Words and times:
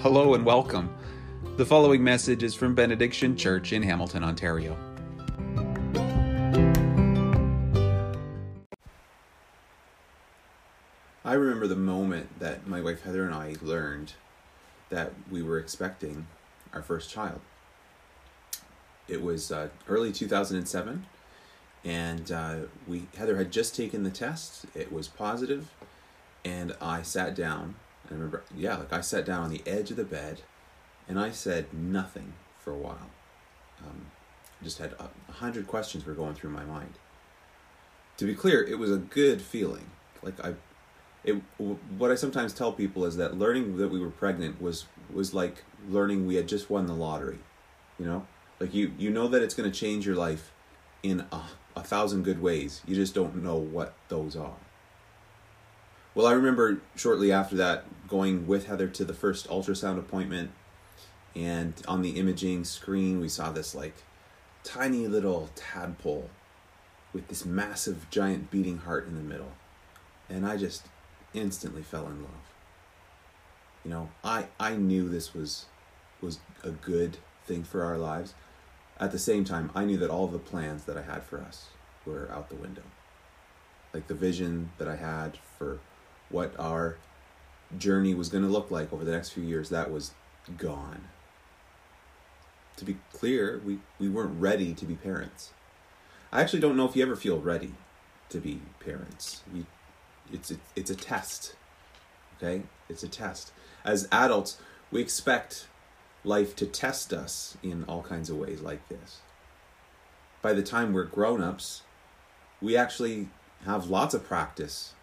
Hello 0.00 0.34
and 0.34 0.46
welcome. 0.46 0.94
The 1.56 1.66
following 1.66 2.04
message 2.04 2.44
is 2.44 2.54
from 2.54 2.72
Benediction 2.72 3.36
Church 3.36 3.72
in 3.72 3.82
Hamilton, 3.82 4.22
Ontario. 4.22 4.76
I 11.24 11.32
remember 11.32 11.66
the 11.66 11.74
moment 11.74 12.38
that 12.38 12.68
my 12.68 12.80
wife 12.80 13.02
Heather 13.02 13.24
and 13.24 13.34
I 13.34 13.56
learned 13.60 14.12
that 14.88 15.14
we 15.28 15.42
were 15.42 15.58
expecting 15.58 16.28
our 16.72 16.80
first 16.80 17.10
child. 17.10 17.40
It 19.08 19.20
was 19.20 19.50
uh, 19.50 19.70
early 19.88 20.12
2007, 20.12 21.06
and 21.84 22.30
uh, 22.30 22.56
we 22.86 23.08
Heather 23.16 23.36
had 23.36 23.50
just 23.50 23.74
taken 23.74 24.04
the 24.04 24.10
test. 24.10 24.64
It 24.76 24.92
was 24.92 25.08
positive, 25.08 25.72
and 26.44 26.76
I 26.80 27.02
sat 27.02 27.34
down 27.34 27.74
I 28.10 28.14
remember, 28.14 28.42
yeah, 28.56 28.76
like 28.76 28.92
I 28.92 29.00
sat 29.00 29.24
down 29.24 29.42
on 29.42 29.50
the 29.50 29.62
edge 29.66 29.90
of 29.90 29.96
the 29.96 30.04
bed 30.04 30.42
and 31.08 31.18
I 31.18 31.30
said 31.30 31.72
nothing 31.72 32.34
for 32.58 32.72
a 32.72 32.78
while. 32.78 33.10
Um, 33.84 34.06
I 34.60 34.64
just 34.64 34.78
had 34.78 34.94
a 34.98 35.32
hundred 35.32 35.66
questions 35.66 36.04
were 36.04 36.14
going 36.14 36.34
through 36.34 36.50
my 36.50 36.64
mind. 36.64 36.94
To 38.16 38.24
be 38.24 38.34
clear, 38.34 38.62
it 38.62 38.78
was 38.78 38.90
a 38.90 38.96
good 38.96 39.40
feeling. 39.40 39.90
Like 40.22 40.44
I, 40.44 40.54
it. 41.24 41.40
What 41.58 42.10
I 42.10 42.16
sometimes 42.16 42.52
tell 42.52 42.72
people 42.72 43.04
is 43.04 43.16
that 43.16 43.38
learning 43.38 43.76
that 43.76 43.88
we 43.88 44.00
were 44.00 44.10
pregnant 44.10 44.60
was 44.60 44.86
was 45.12 45.32
like 45.32 45.64
learning 45.88 46.26
we 46.26 46.34
had 46.34 46.48
just 46.48 46.68
won 46.70 46.86
the 46.86 46.94
lottery. 46.94 47.38
You 47.98 48.06
know, 48.06 48.26
like 48.58 48.74
you 48.74 48.92
you 48.98 49.10
know 49.10 49.28
that 49.28 49.42
it's 49.42 49.54
going 49.54 49.70
to 49.70 49.78
change 49.78 50.06
your 50.06 50.16
life 50.16 50.52
in 51.02 51.24
a, 51.30 51.42
a 51.76 51.82
thousand 51.82 52.24
good 52.24 52.42
ways. 52.42 52.82
You 52.86 52.96
just 52.96 53.14
don't 53.14 53.42
know 53.42 53.56
what 53.56 53.94
those 54.08 54.34
are. 54.34 54.56
Well, 56.18 56.26
I 56.26 56.32
remember 56.32 56.80
shortly 56.96 57.30
after 57.30 57.54
that 57.58 58.08
going 58.08 58.48
with 58.48 58.66
Heather 58.66 58.88
to 58.88 59.04
the 59.04 59.14
first 59.14 59.46
ultrasound 59.46 60.00
appointment, 60.00 60.50
and 61.36 61.74
on 61.86 62.02
the 62.02 62.18
imaging 62.18 62.64
screen, 62.64 63.20
we 63.20 63.28
saw 63.28 63.52
this 63.52 63.72
like 63.72 63.94
tiny 64.64 65.06
little 65.06 65.48
tadpole 65.54 66.28
with 67.12 67.28
this 67.28 67.44
massive, 67.44 68.10
giant 68.10 68.50
beating 68.50 68.78
heart 68.78 69.06
in 69.06 69.14
the 69.14 69.22
middle. 69.22 69.52
And 70.28 70.44
I 70.44 70.56
just 70.56 70.86
instantly 71.34 71.82
fell 71.82 72.08
in 72.08 72.20
love. 72.20 72.32
You 73.84 73.92
know, 73.92 74.08
I, 74.24 74.46
I 74.58 74.74
knew 74.74 75.08
this 75.08 75.32
was 75.32 75.66
was 76.20 76.40
a 76.64 76.70
good 76.70 77.18
thing 77.46 77.62
for 77.62 77.84
our 77.84 77.96
lives. 77.96 78.34
At 78.98 79.12
the 79.12 79.20
same 79.20 79.44
time, 79.44 79.70
I 79.72 79.84
knew 79.84 79.98
that 79.98 80.10
all 80.10 80.26
the 80.26 80.40
plans 80.40 80.82
that 80.86 80.96
I 80.96 81.02
had 81.02 81.22
for 81.22 81.40
us 81.40 81.68
were 82.04 82.28
out 82.32 82.48
the 82.48 82.56
window. 82.56 82.82
Like 83.94 84.08
the 84.08 84.14
vision 84.14 84.72
that 84.78 84.88
I 84.88 84.96
had 84.96 85.38
for 85.56 85.78
what 86.30 86.58
our 86.58 86.96
journey 87.76 88.14
was 88.14 88.28
going 88.28 88.44
to 88.44 88.50
look 88.50 88.70
like 88.70 88.92
over 88.92 89.04
the 89.04 89.12
next 89.12 89.30
few 89.30 89.42
years, 89.42 89.68
that 89.70 89.90
was 89.90 90.12
gone. 90.56 91.08
To 92.76 92.84
be 92.84 92.98
clear, 93.12 93.60
we, 93.64 93.80
we 93.98 94.08
weren't 94.08 94.40
ready 94.40 94.72
to 94.74 94.84
be 94.84 94.94
parents. 94.94 95.50
I 96.32 96.40
actually 96.40 96.60
don't 96.60 96.76
know 96.76 96.86
if 96.86 96.94
you 96.94 97.02
ever 97.02 97.16
feel 97.16 97.40
ready 97.40 97.74
to 98.28 98.38
be 98.38 98.60
parents. 98.80 99.42
You, 99.52 99.66
it's, 100.32 100.50
it, 100.50 100.60
it's 100.76 100.90
a 100.90 100.94
test, 100.94 101.56
okay? 102.36 102.62
It's 102.88 103.02
a 103.02 103.08
test. 103.08 103.52
As 103.84 104.08
adults, 104.12 104.58
we 104.90 105.00
expect 105.00 105.66
life 106.24 106.54
to 106.56 106.66
test 106.66 107.12
us 107.12 107.56
in 107.62 107.84
all 107.84 108.02
kinds 108.02 108.30
of 108.30 108.36
ways 108.36 108.60
like 108.60 108.88
this. 108.88 109.18
By 110.42 110.52
the 110.52 110.62
time 110.62 110.92
we're 110.92 111.04
grown 111.04 111.42
ups, 111.42 111.82
we 112.60 112.76
actually 112.76 113.28
have 113.64 113.90
lots 113.90 114.14
of 114.14 114.24
practice 114.24 114.94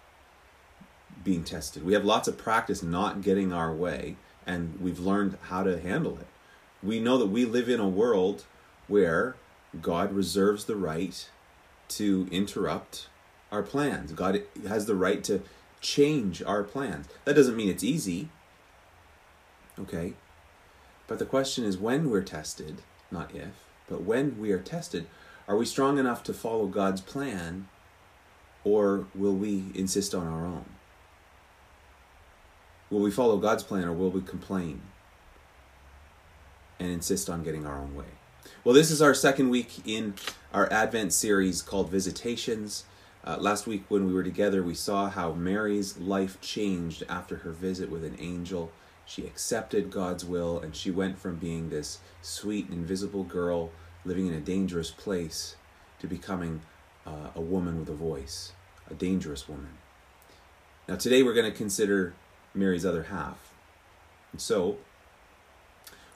being 1.23 1.44
tested. 1.44 1.85
We 1.85 1.94
have 1.94 2.05
lots 2.05 2.27
of 2.27 2.38
practice 2.38 2.83
not 2.83 3.21
getting 3.21 3.53
our 3.53 3.73
way, 3.73 4.17
and 4.45 4.80
we've 4.80 4.99
learned 4.99 5.38
how 5.44 5.63
to 5.63 5.80
handle 5.80 6.17
it. 6.17 6.27
We 6.83 6.99
know 6.99 7.17
that 7.17 7.27
we 7.27 7.45
live 7.45 7.69
in 7.69 7.80
a 7.80 7.88
world 7.88 8.45
where 8.87 9.36
God 9.81 10.14
reserves 10.14 10.65
the 10.65 10.75
right 10.75 11.27
to 11.89 12.27
interrupt 12.31 13.08
our 13.52 13.64
plans. 13.64 14.11
God 14.11 14.43
has 14.67 14.86
the 14.86 14.95
right 14.95 15.23
to 15.25 15.42
change 15.81 16.42
our 16.43 16.64
plans. 16.64 17.08
That 17.25 17.36
doesn't 17.36 17.55
mean 17.55 17.70
it's 17.70 17.83
easy. 17.83 18.30
Okay? 19.80 20.14
But 21.08 21.20
the 21.20 21.25
question 21.25 21.64
is 21.64 21.77
when 21.77 22.09
we're 22.09 22.23
tested, 22.23 22.81
not 23.11 23.33
if, 23.33 23.54
but 23.87 24.02
when 24.02 24.39
we 24.39 24.52
are 24.52 24.59
tested, 24.59 25.08
are 25.48 25.55
we 25.55 25.65
strong 25.65 25.99
enough 25.99 26.23
to 26.23 26.33
follow 26.33 26.65
God's 26.65 27.02
plan 27.02 27.67
or 28.64 29.05
will 29.14 29.36
we 29.36 29.65
insist 29.75 30.15
on 30.15 30.27
our 30.27 30.45
own? 30.45 30.65
Will 32.90 33.00
we 33.00 33.12
follow 33.12 33.38
God's 33.38 33.64
plan 33.64 33.86
or 33.86 33.94
will 33.94 34.12
we 34.12 34.22
complain 34.22 34.82
and 36.80 36.92
insist 36.92 37.30
on 37.30 37.44
getting 37.44 37.66
our 37.66 37.80
own 37.80 37.96
way? 37.96 38.06
Well, 38.64 38.76
this 38.76 38.92
is 38.92 39.02
our 39.02 39.16
second 39.16 39.50
week 39.50 39.82
in 39.86 40.14
our 40.54 40.72
Advent 40.72 41.12
series 41.12 41.64
called 41.64 41.90
Visitations. 41.90 42.86
Uh, 43.23 43.38
last 43.40 43.66
week, 43.66 43.86
when 43.90 44.06
we 44.06 44.14
were 44.14 44.23
together, 44.23 44.62
we 44.62 44.76
saw 44.76 45.10
how 45.10 45.34
Mary's 45.34 45.98
life 45.98 46.40
changed 46.42 47.04
after 47.10 47.38
her 47.38 47.52
visit 47.52 47.90
with 47.90 48.04
an 48.04 48.16
angel. 48.20 48.72
She 49.08 49.26
accepted 49.26 49.90
God's 49.90 50.23
will 50.23 50.60
and 50.60 50.76
she 50.76 50.92
went 50.92 51.17
from 51.17 51.38
being 51.38 51.70
this 51.70 52.00
sweet, 52.22 52.70
invisible 52.70 53.23
girl 53.23 53.72
living 54.04 54.28
in 54.28 54.34
a 54.34 54.40
dangerous 54.40 54.92
place 54.92 55.56
to 56.00 56.08
becoming 56.08 56.62
uh, 57.08 57.30
a 57.34 57.42
woman 57.42 57.80
with 57.80 57.90
a 57.90 57.96
voice, 57.96 58.52
a 58.90 58.94
dangerous 58.94 59.50
woman. 59.50 59.78
Now, 60.88 60.98
today 60.98 61.23
we're 61.23 61.34
going 61.34 61.52
to 61.52 61.58
consider 61.58 62.14
Mary's 62.55 62.86
other 62.86 63.04
half. 63.04 63.54
And 64.32 64.42
so, 64.42 64.77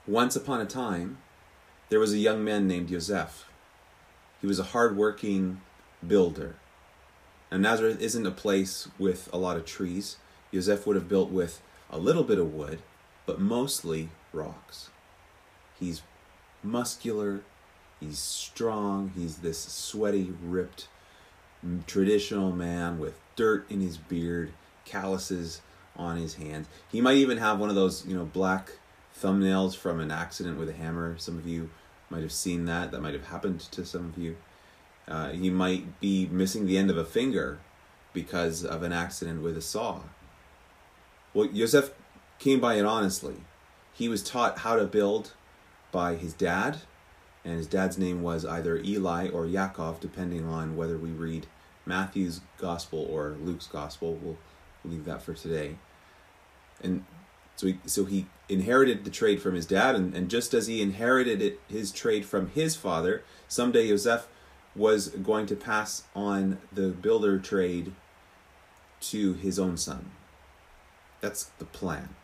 once 0.07 0.35
upon 0.35 0.61
a 0.61 0.65
time, 0.65 1.17
there 1.89 1.99
was 1.99 2.13
a 2.13 2.17
young 2.17 2.43
man 2.43 2.67
named 2.67 2.89
Joseph. 2.89 3.49
He 4.41 4.47
was 4.47 4.59
a 4.59 4.63
hard-working 4.63 5.61
builder. 6.05 6.55
Now, 7.51 7.57
Nazareth 7.57 8.01
isn't 8.01 8.25
a 8.25 8.31
place 8.31 8.87
with 8.97 9.29
a 9.33 9.37
lot 9.37 9.57
of 9.57 9.65
trees. 9.65 10.17
Joseph 10.53 10.85
would 10.87 10.95
have 10.95 11.09
built 11.09 11.31
with 11.31 11.61
a 11.89 11.97
little 11.97 12.23
bit 12.23 12.39
of 12.39 12.53
wood, 12.53 12.79
but 13.25 13.39
mostly 13.39 14.09
rocks. 14.31 14.89
He's 15.79 16.01
muscular, 16.63 17.41
he's 17.99 18.19
strong, 18.19 19.11
he's 19.15 19.37
this 19.37 19.59
sweaty, 19.59 20.33
ripped, 20.43 20.87
traditional 21.87 22.51
man 22.51 22.99
with 22.99 23.19
dirt 23.35 23.69
in 23.69 23.81
his 23.81 23.97
beard, 23.97 24.51
calluses 24.85 25.61
on 25.99 26.17
his 26.17 26.35
hands. 26.35 26.67
He 26.89 27.01
might 27.01 27.17
even 27.17 27.37
have 27.37 27.59
one 27.59 27.69
of 27.69 27.75
those, 27.75 28.05
you 28.05 28.15
know, 28.15 28.25
black 28.25 28.71
thumbnails 29.21 29.75
from 29.75 29.99
an 29.99 30.09
accident 30.09 30.57
with 30.57 30.69
a 30.69 30.73
hammer. 30.73 31.17
Some 31.17 31.37
of 31.37 31.45
you 31.45 31.69
might 32.09 32.23
have 32.23 32.31
seen 32.31 32.65
that. 32.65 32.91
That 32.91 33.01
might 33.01 33.13
have 33.13 33.27
happened 33.27 33.59
to 33.59 33.85
some 33.85 34.05
of 34.05 34.17
you. 34.17 34.37
Uh, 35.07 35.29
he 35.29 35.49
might 35.49 35.99
be 35.99 36.27
missing 36.27 36.65
the 36.65 36.77
end 36.77 36.89
of 36.89 36.97
a 36.97 37.05
finger 37.05 37.59
because 38.13 38.63
of 38.63 38.81
an 38.81 38.93
accident 38.93 39.43
with 39.43 39.57
a 39.57 39.61
saw. 39.61 40.01
Well, 41.33 41.47
Joseph 41.47 41.91
came 42.39 42.59
by 42.59 42.75
it 42.75 42.85
honestly. 42.85 43.35
He 43.93 44.07
was 44.07 44.23
taught 44.23 44.59
how 44.59 44.77
to 44.77 44.85
build 44.85 45.33
by 45.91 46.15
his 46.15 46.33
dad, 46.33 46.77
and 47.43 47.57
his 47.57 47.67
dad's 47.67 47.97
name 47.97 48.21
was 48.21 48.45
either 48.45 48.77
Eli 48.77 49.29
or 49.29 49.45
Yaakov, 49.45 49.99
depending 49.99 50.47
on 50.47 50.77
whether 50.77 50.97
we 50.97 51.09
read 51.09 51.47
Matthew's 51.85 52.41
gospel 52.57 53.05
or 53.09 53.35
Luke's 53.41 53.67
gospel. 53.67 54.17
We'll 54.21 54.37
leave 54.85 55.05
that 55.05 55.21
for 55.21 55.33
today 55.33 55.77
and 56.81 57.05
so 57.55 57.67
he, 57.67 57.79
so 57.85 58.05
he 58.05 58.25
inherited 58.47 59.03
the 59.03 59.09
trade 59.09 59.41
from 59.41 59.53
his 59.53 59.65
dad, 59.65 59.95
and, 59.95 60.15
and 60.15 60.29
just 60.29 60.53
as 60.53 60.67
he 60.67 60.81
inherited 60.81 61.41
it, 61.41 61.59
his 61.67 61.91
trade 61.91 62.25
from 62.25 62.49
his 62.51 62.75
father, 62.75 63.23
someday 63.47 63.87
Joseph 63.87 64.27
was 64.75 65.09
going 65.09 65.45
to 65.47 65.55
pass 65.55 66.03
on 66.15 66.59
the 66.71 66.87
builder 66.87 67.37
trade 67.37 67.93
to 69.01 69.33
his 69.33 69.59
own 69.59 69.77
son. 69.77 70.11
That's 71.21 71.45
the 71.59 71.65
plan. 71.65 72.15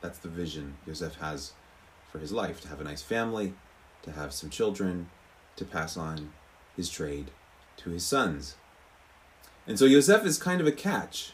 That's 0.00 0.18
the 0.18 0.28
vision 0.28 0.76
Joseph 0.84 1.16
has 1.16 1.52
for 2.10 2.18
his 2.18 2.30
life 2.30 2.60
to 2.60 2.68
have 2.68 2.80
a 2.80 2.84
nice 2.84 3.02
family, 3.02 3.54
to 4.02 4.12
have 4.12 4.32
some 4.32 4.50
children, 4.50 5.08
to 5.56 5.64
pass 5.64 5.96
on 5.96 6.32
his 6.76 6.90
trade 6.90 7.30
to 7.78 7.90
his 7.90 8.04
sons. 8.04 8.56
And 9.66 9.78
so 9.78 9.88
Joseph 9.88 10.26
is 10.26 10.36
kind 10.36 10.60
of 10.60 10.66
a 10.66 10.72
catch 10.72 11.32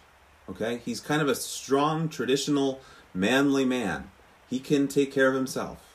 Okay? 0.50 0.80
He's 0.84 1.00
kind 1.00 1.22
of 1.22 1.28
a 1.28 1.34
strong, 1.34 2.08
traditional, 2.08 2.80
manly 3.14 3.64
man. 3.64 4.10
He 4.48 4.58
can 4.58 4.88
take 4.88 5.12
care 5.12 5.28
of 5.28 5.34
himself. 5.34 5.90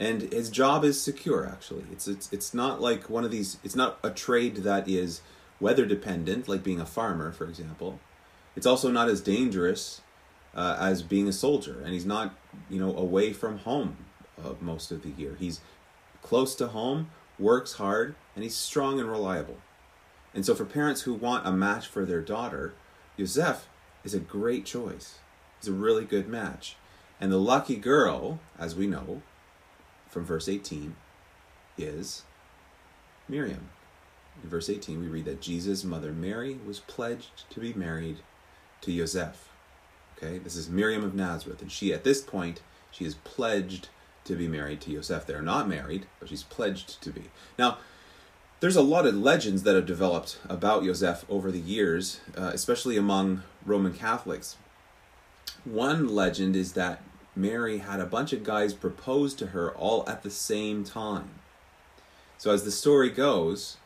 And 0.00 0.22
his 0.32 0.50
job 0.50 0.84
is 0.84 1.00
secure 1.00 1.46
actually. 1.46 1.84
It's 1.90 2.06
it's 2.06 2.32
it's 2.32 2.54
not 2.54 2.80
like 2.80 3.10
one 3.10 3.24
of 3.24 3.30
these 3.30 3.58
it's 3.64 3.74
not 3.74 3.98
a 4.04 4.10
trade 4.10 4.58
that 4.58 4.88
is 4.88 5.22
weather 5.60 5.86
dependent 5.86 6.48
like 6.48 6.62
being 6.62 6.80
a 6.80 6.86
farmer, 6.86 7.32
for 7.32 7.48
example. 7.48 7.98
It's 8.54 8.66
also 8.66 8.90
not 8.90 9.08
as 9.08 9.20
dangerous 9.20 10.00
uh, 10.54 10.76
as 10.78 11.02
being 11.02 11.26
a 11.28 11.32
soldier 11.32 11.80
and 11.84 11.92
he's 11.92 12.06
not, 12.06 12.34
you 12.70 12.78
know, 12.78 12.96
away 12.96 13.32
from 13.32 13.58
home 13.58 13.96
uh, 14.42 14.54
most 14.60 14.92
of 14.92 15.02
the 15.02 15.10
year. 15.10 15.36
He's 15.38 15.60
close 16.22 16.54
to 16.56 16.68
home, 16.68 17.10
works 17.38 17.74
hard, 17.74 18.14
and 18.34 18.44
he's 18.44 18.56
strong 18.56 19.00
and 19.00 19.10
reliable. 19.10 19.56
And 20.34 20.44
so 20.46 20.54
for 20.54 20.64
parents 20.64 21.02
who 21.02 21.14
want 21.14 21.46
a 21.46 21.52
match 21.52 21.86
for 21.86 22.04
their 22.04 22.20
daughter, 22.20 22.74
Yosef 23.18 23.68
is 24.04 24.14
a 24.14 24.20
great 24.20 24.64
choice. 24.64 25.18
He's 25.60 25.68
a 25.68 25.72
really 25.72 26.04
good 26.04 26.28
match. 26.28 26.76
And 27.20 27.32
the 27.32 27.38
lucky 27.38 27.76
girl, 27.76 28.38
as 28.58 28.76
we 28.76 28.86
know 28.86 29.22
from 30.08 30.24
verse 30.24 30.48
18, 30.48 30.94
is 31.76 32.22
Miriam. 33.28 33.68
In 34.42 34.48
verse 34.48 34.70
18, 34.70 35.00
we 35.00 35.08
read 35.08 35.24
that 35.24 35.40
Jesus' 35.40 35.82
mother 35.82 36.12
Mary 36.12 36.58
was 36.64 36.78
pledged 36.78 37.50
to 37.50 37.60
be 37.60 37.72
married 37.72 38.18
to 38.82 38.96
Joseph. 38.96 39.48
Okay, 40.16 40.38
this 40.38 40.56
is 40.56 40.68
Miriam 40.68 41.04
of 41.04 41.14
Nazareth, 41.14 41.60
and 41.60 41.70
she, 41.70 41.92
at 41.92 42.04
this 42.04 42.22
point, 42.22 42.60
she 42.90 43.04
is 43.04 43.14
pledged 43.14 43.88
to 44.24 44.36
be 44.36 44.46
married 44.46 44.80
to 44.82 44.92
Joseph. 44.92 45.26
They're 45.26 45.42
not 45.42 45.68
married, 45.68 46.06
but 46.20 46.28
she's 46.28 46.44
pledged 46.44 47.02
to 47.02 47.10
be. 47.10 47.24
Now, 47.58 47.78
there's 48.60 48.76
a 48.76 48.82
lot 48.82 49.06
of 49.06 49.14
legends 49.14 49.62
that 49.62 49.76
have 49.76 49.86
developed 49.86 50.38
about 50.48 50.84
Joseph 50.84 51.24
over 51.28 51.50
the 51.50 51.60
years, 51.60 52.20
uh, 52.36 52.50
especially 52.52 52.96
among 52.96 53.42
Roman 53.64 53.92
Catholics. 53.92 54.56
One 55.64 56.08
legend 56.08 56.56
is 56.56 56.72
that 56.72 57.02
Mary 57.36 57.78
had 57.78 58.00
a 58.00 58.06
bunch 58.06 58.32
of 58.32 58.42
guys 58.42 58.74
propose 58.74 59.34
to 59.34 59.48
her 59.48 59.70
all 59.72 60.08
at 60.08 60.22
the 60.22 60.30
same 60.30 60.82
time. 60.82 61.30
So, 62.36 62.50
as 62.52 62.64
the 62.64 62.70
story 62.70 63.10
goes, 63.10 63.76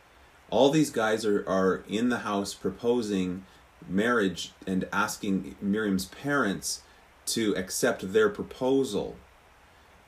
all 0.48 0.70
these 0.70 0.90
guys 0.90 1.24
are, 1.24 1.46
are 1.48 1.84
in 1.88 2.08
the 2.08 2.19
house 2.19 2.54
proposing 2.54 3.44
marriage 3.88 4.52
and 4.66 4.88
asking 4.92 5.56
Miriam's 5.60 6.06
parents 6.06 6.82
to 7.26 7.54
accept 7.56 8.12
their 8.12 8.28
proposal. 8.28 9.16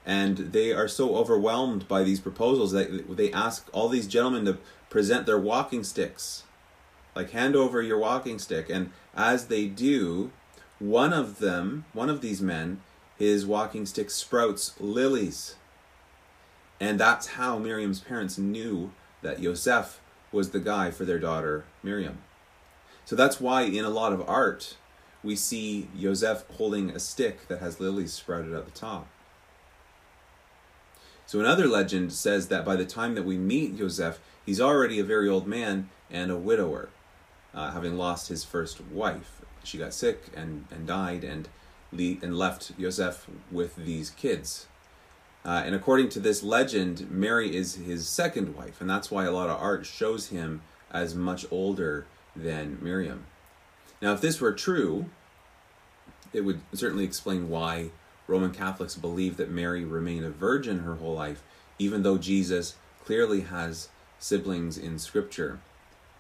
And 0.07 0.37
they 0.53 0.73
are 0.73 0.89
so 0.89 1.17
overwhelmed 1.17 1.89
by 1.89 2.03
these 2.03 2.21
proposals 2.21 2.73
that 2.73 3.17
they 3.17 3.33
ask 3.33 3.69
all 3.73 3.89
these 3.89 4.07
gentlemen 4.07 4.45
to 4.45 4.59
present 4.91 5.27
their 5.27 5.39
walking 5.39 5.83
sticks. 5.83 6.45
Like, 7.15 7.31
hand 7.31 7.57
over 7.57 7.81
your 7.81 7.99
walking 7.99 8.39
stick. 8.39 8.69
And 8.69 8.91
as 9.15 9.47
they 9.47 9.67
do, 9.67 10.31
one 10.79 11.13
of 11.13 11.39
them, 11.39 11.85
one 11.93 12.11
of 12.11 12.21
these 12.21 12.43
men, 12.43 12.81
his 13.17 13.47
walking 13.47 13.87
stick 13.87 14.11
sprouts 14.11 14.75
lilies. 14.81 15.55
And 16.81 16.99
that's 16.99 17.29
how 17.29 17.59
Miriam's 17.59 18.01
parents 18.01 18.37
knew 18.37 18.93
that 19.23 19.41
Yosef 19.41 20.01
was 20.33 20.51
the 20.51 20.61
guy 20.61 20.91
for 20.91 21.05
their 21.05 21.19
daughter 21.19 21.65
Miriam. 21.83 22.19
So 23.05 23.15
that's 23.17 23.41
why 23.41 23.63
in 23.63 23.85
a 23.85 23.91
lot 23.91 24.13
of 24.13 24.29
art 24.29 24.77
we 25.23 25.37
see 25.37 25.89
Yosef 25.95 26.45
holding 26.57 26.91
a 26.91 26.99
stick 26.99 27.49
that 27.49 27.61
has 27.61 27.81
lilies 27.81 28.13
sprouted 28.13 28.53
at 28.53 28.65
the 28.67 28.71
top. 28.71 29.07
So 31.27 31.41
another 31.41 31.67
legend 31.67 32.13
says 32.13 32.49
that 32.49 32.65
by 32.65 32.77
the 32.77 32.85
time 32.85 33.15
that 33.15 33.25
we 33.25 33.37
meet 33.39 33.75
Yosef, 33.75 34.21
he's 34.45 34.61
already 34.61 34.99
a 34.99 35.05
very 35.05 35.29
old 35.29 35.47
man 35.47 35.89
and 36.11 36.31
a 36.31 36.37
widower, 36.37 36.91
uh, 37.55 37.71
having 37.73 37.97
lost 37.97 38.29
his 38.29 38.45
first 38.45 38.81
wife. 38.85 39.41
She 39.65 39.79
got 39.79 39.95
sick 39.95 40.25
and, 40.37 40.67
and 40.71 40.87
died 40.87 41.25
and, 41.25 41.49
le- 41.91 42.19
and 42.23 42.37
left 42.37 42.73
Yosef 42.77 43.27
with 43.51 43.77
these 43.77 44.11
kids. 44.11 44.67
Uh, 45.45 45.63
and 45.65 45.75
according 45.75 46.09
to 46.11 46.21
this 46.21 46.43
legend, 46.43 47.11
Mary 47.11 47.55
is 47.55 47.75
his 47.75 48.09
second 48.09 48.55
wife, 48.55 48.81
and 48.81 48.89
that's 48.89 49.11
why 49.11 49.25
a 49.25 49.31
lot 49.31 49.51
of 49.51 49.61
art 49.61 49.85
shows 49.85 50.29
him 50.29 50.63
as 50.91 51.15
much 51.15 51.45
older 51.51 52.07
than 52.37 52.79
Miriam. 52.81 53.27
Now, 54.01 54.13
if 54.13 54.21
this 54.21 54.41
were 54.41 54.53
true, 54.53 55.07
it 56.33 56.43
would 56.43 56.61
certainly 56.73 57.05
explain 57.05 57.49
why 57.49 57.91
Roman 58.27 58.53
Catholics 58.53 58.95
believe 58.97 59.37
that 59.37 59.51
Mary 59.51 59.85
remained 59.85 60.25
a 60.25 60.31
virgin 60.31 60.81
her 60.81 60.97
whole 60.97 61.15
life, 61.15 61.43
even 61.79 62.03
though 62.03 62.19
Jesus 62.19 62.77
clearly 63.05 63.43
has 63.43 63.89
siblings 64.19 64.79
in 64.79 64.99
Scripture. 64.99 65.61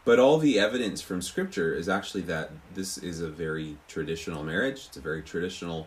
But 0.04 0.18
all 0.18 0.36
the 0.36 0.58
evidence 0.58 1.00
from 1.00 1.22
Scripture 1.22 1.72
is 1.74 1.88
actually 1.88 2.22
that 2.22 2.50
this 2.74 2.98
is 2.98 3.20
a 3.20 3.30
very 3.30 3.78
traditional 3.88 4.44
marriage. 4.44 4.84
It's 4.88 4.98
a 4.98 5.00
very 5.00 5.22
traditional, 5.22 5.86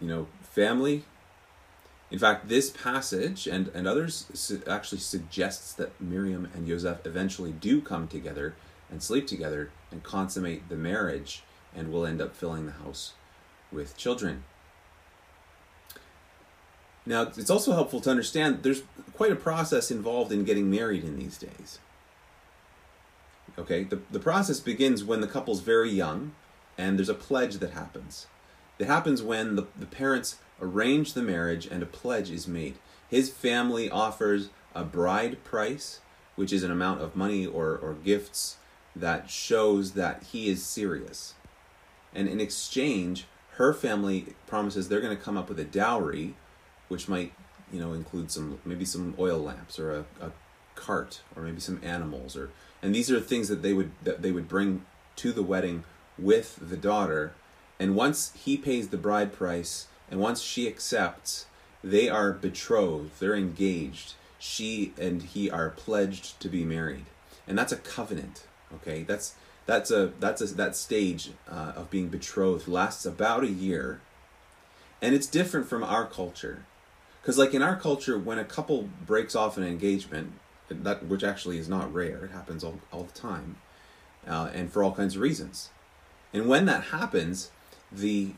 you 0.00 0.06
know, 0.06 0.28
family. 0.42 1.04
In 2.12 2.18
fact, 2.18 2.48
this 2.48 2.70
passage 2.70 3.48
and, 3.48 3.68
and 3.68 3.88
others 3.88 4.26
su- 4.34 4.62
actually 4.68 5.00
suggests 5.00 5.72
that 5.72 6.00
Miriam 6.00 6.48
and 6.54 6.68
Joseph 6.68 7.04
eventually 7.04 7.52
do 7.52 7.80
come 7.80 8.06
together 8.06 8.54
and 8.90 9.02
sleep 9.02 9.26
together 9.26 9.70
and 9.90 10.02
consummate 10.02 10.68
the 10.68 10.76
marriage 10.76 11.42
and 11.74 11.92
will 11.92 12.06
end 12.06 12.20
up 12.20 12.34
filling 12.34 12.66
the 12.66 12.72
house 12.72 13.14
with 13.72 13.96
children. 13.96 14.44
Now, 17.10 17.22
it's 17.22 17.50
also 17.50 17.72
helpful 17.72 18.00
to 18.02 18.10
understand 18.10 18.62
there's 18.62 18.84
quite 19.16 19.32
a 19.32 19.36
process 19.36 19.90
involved 19.90 20.30
in 20.30 20.44
getting 20.44 20.70
married 20.70 21.02
in 21.02 21.18
these 21.18 21.36
days. 21.36 21.80
Okay, 23.58 23.82
the, 23.82 24.00
the 24.12 24.20
process 24.20 24.60
begins 24.60 25.02
when 25.02 25.20
the 25.20 25.26
couple's 25.26 25.60
very 25.60 25.90
young 25.90 26.34
and 26.78 26.96
there's 26.96 27.08
a 27.08 27.14
pledge 27.14 27.56
that 27.56 27.72
happens. 27.72 28.28
It 28.78 28.86
happens 28.86 29.24
when 29.24 29.56
the, 29.56 29.66
the 29.76 29.86
parents 29.86 30.38
arrange 30.62 31.14
the 31.14 31.22
marriage 31.22 31.66
and 31.66 31.82
a 31.82 31.86
pledge 31.86 32.30
is 32.30 32.46
made. 32.46 32.76
His 33.08 33.28
family 33.28 33.90
offers 33.90 34.50
a 34.72 34.84
bride 34.84 35.42
price, 35.42 35.98
which 36.36 36.52
is 36.52 36.62
an 36.62 36.70
amount 36.70 37.00
of 37.00 37.16
money 37.16 37.44
or, 37.44 37.76
or 37.76 37.94
gifts 38.04 38.58
that 38.94 39.28
shows 39.28 39.92
that 39.94 40.22
he 40.30 40.48
is 40.48 40.64
serious. 40.64 41.34
And 42.14 42.28
in 42.28 42.40
exchange, 42.40 43.26
her 43.54 43.72
family 43.72 44.36
promises 44.46 44.88
they're 44.88 45.00
going 45.00 45.16
to 45.16 45.22
come 45.22 45.36
up 45.36 45.48
with 45.48 45.58
a 45.58 45.64
dowry, 45.64 46.36
which 46.90 47.08
might, 47.08 47.32
you 47.72 47.80
know, 47.80 47.92
include 47.92 48.30
some 48.30 48.58
maybe 48.64 48.84
some 48.84 49.14
oil 49.18 49.38
lamps 49.38 49.78
or 49.78 49.92
a, 49.92 50.04
a 50.20 50.32
cart 50.74 51.22
or 51.34 51.42
maybe 51.42 51.60
some 51.60 51.80
animals 51.82 52.36
or 52.36 52.50
and 52.82 52.94
these 52.94 53.10
are 53.10 53.20
things 53.20 53.48
that 53.48 53.62
they 53.62 53.72
would 53.72 53.92
that 54.02 54.22
they 54.22 54.32
would 54.32 54.48
bring 54.48 54.84
to 55.16 55.32
the 55.32 55.42
wedding 55.42 55.84
with 56.18 56.58
the 56.60 56.76
daughter. 56.76 57.32
And 57.78 57.94
once 57.94 58.32
he 58.34 58.56
pays 58.56 58.88
the 58.88 58.96
bride 58.96 59.32
price 59.32 59.88
and 60.10 60.20
once 60.20 60.42
she 60.42 60.66
accepts, 60.66 61.46
they 61.82 62.08
are 62.08 62.32
betrothed, 62.32 63.20
they're 63.20 63.34
engaged. 63.34 64.14
She 64.38 64.92
and 64.98 65.22
he 65.22 65.50
are 65.50 65.70
pledged 65.70 66.40
to 66.40 66.48
be 66.48 66.64
married. 66.64 67.06
And 67.46 67.56
that's 67.58 67.72
a 67.72 67.76
covenant. 67.76 68.44
Okay, 68.74 69.02
that's 69.02 69.34
that's 69.66 69.90
a 69.90 70.12
that's 70.18 70.40
a 70.42 70.46
that 70.54 70.76
stage 70.76 71.30
uh, 71.48 71.72
of 71.76 71.90
being 71.90 72.08
betrothed 72.08 72.68
lasts 72.68 73.04
about 73.06 73.44
a 73.44 73.50
year, 73.50 74.00
and 75.02 75.14
it's 75.14 75.26
different 75.26 75.68
from 75.68 75.82
our 75.82 76.06
culture, 76.06 76.64
because 77.20 77.38
like 77.38 77.54
in 77.54 77.62
our 77.62 77.76
culture, 77.76 78.18
when 78.18 78.38
a 78.38 78.44
couple 78.44 78.88
breaks 79.06 79.34
off 79.34 79.56
an 79.56 79.64
engagement, 79.64 80.32
that 80.68 81.04
which 81.06 81.24
actually 81.24 81.58
is 81.58 81.68
not 81.68 81.92
rare, 81.92 82.24
it 82.24 82.30
happens 82.30 82.64
all 82.64 82.80
all 82.92 83.04
the 83.04 83.18
time, 83.18 83.56
uh, 84.26 84.50
and 84.52 84.72
for 84.72 84.82
all 84.82 84.92
kinds 84.92 85.16
of 85.16 85.22
reasons, 85.22 85.70
and 86.32 86.48
when 86.48 86.66
that 86.66 86.84
happens, 86.84 87.50
the 87.90 88.32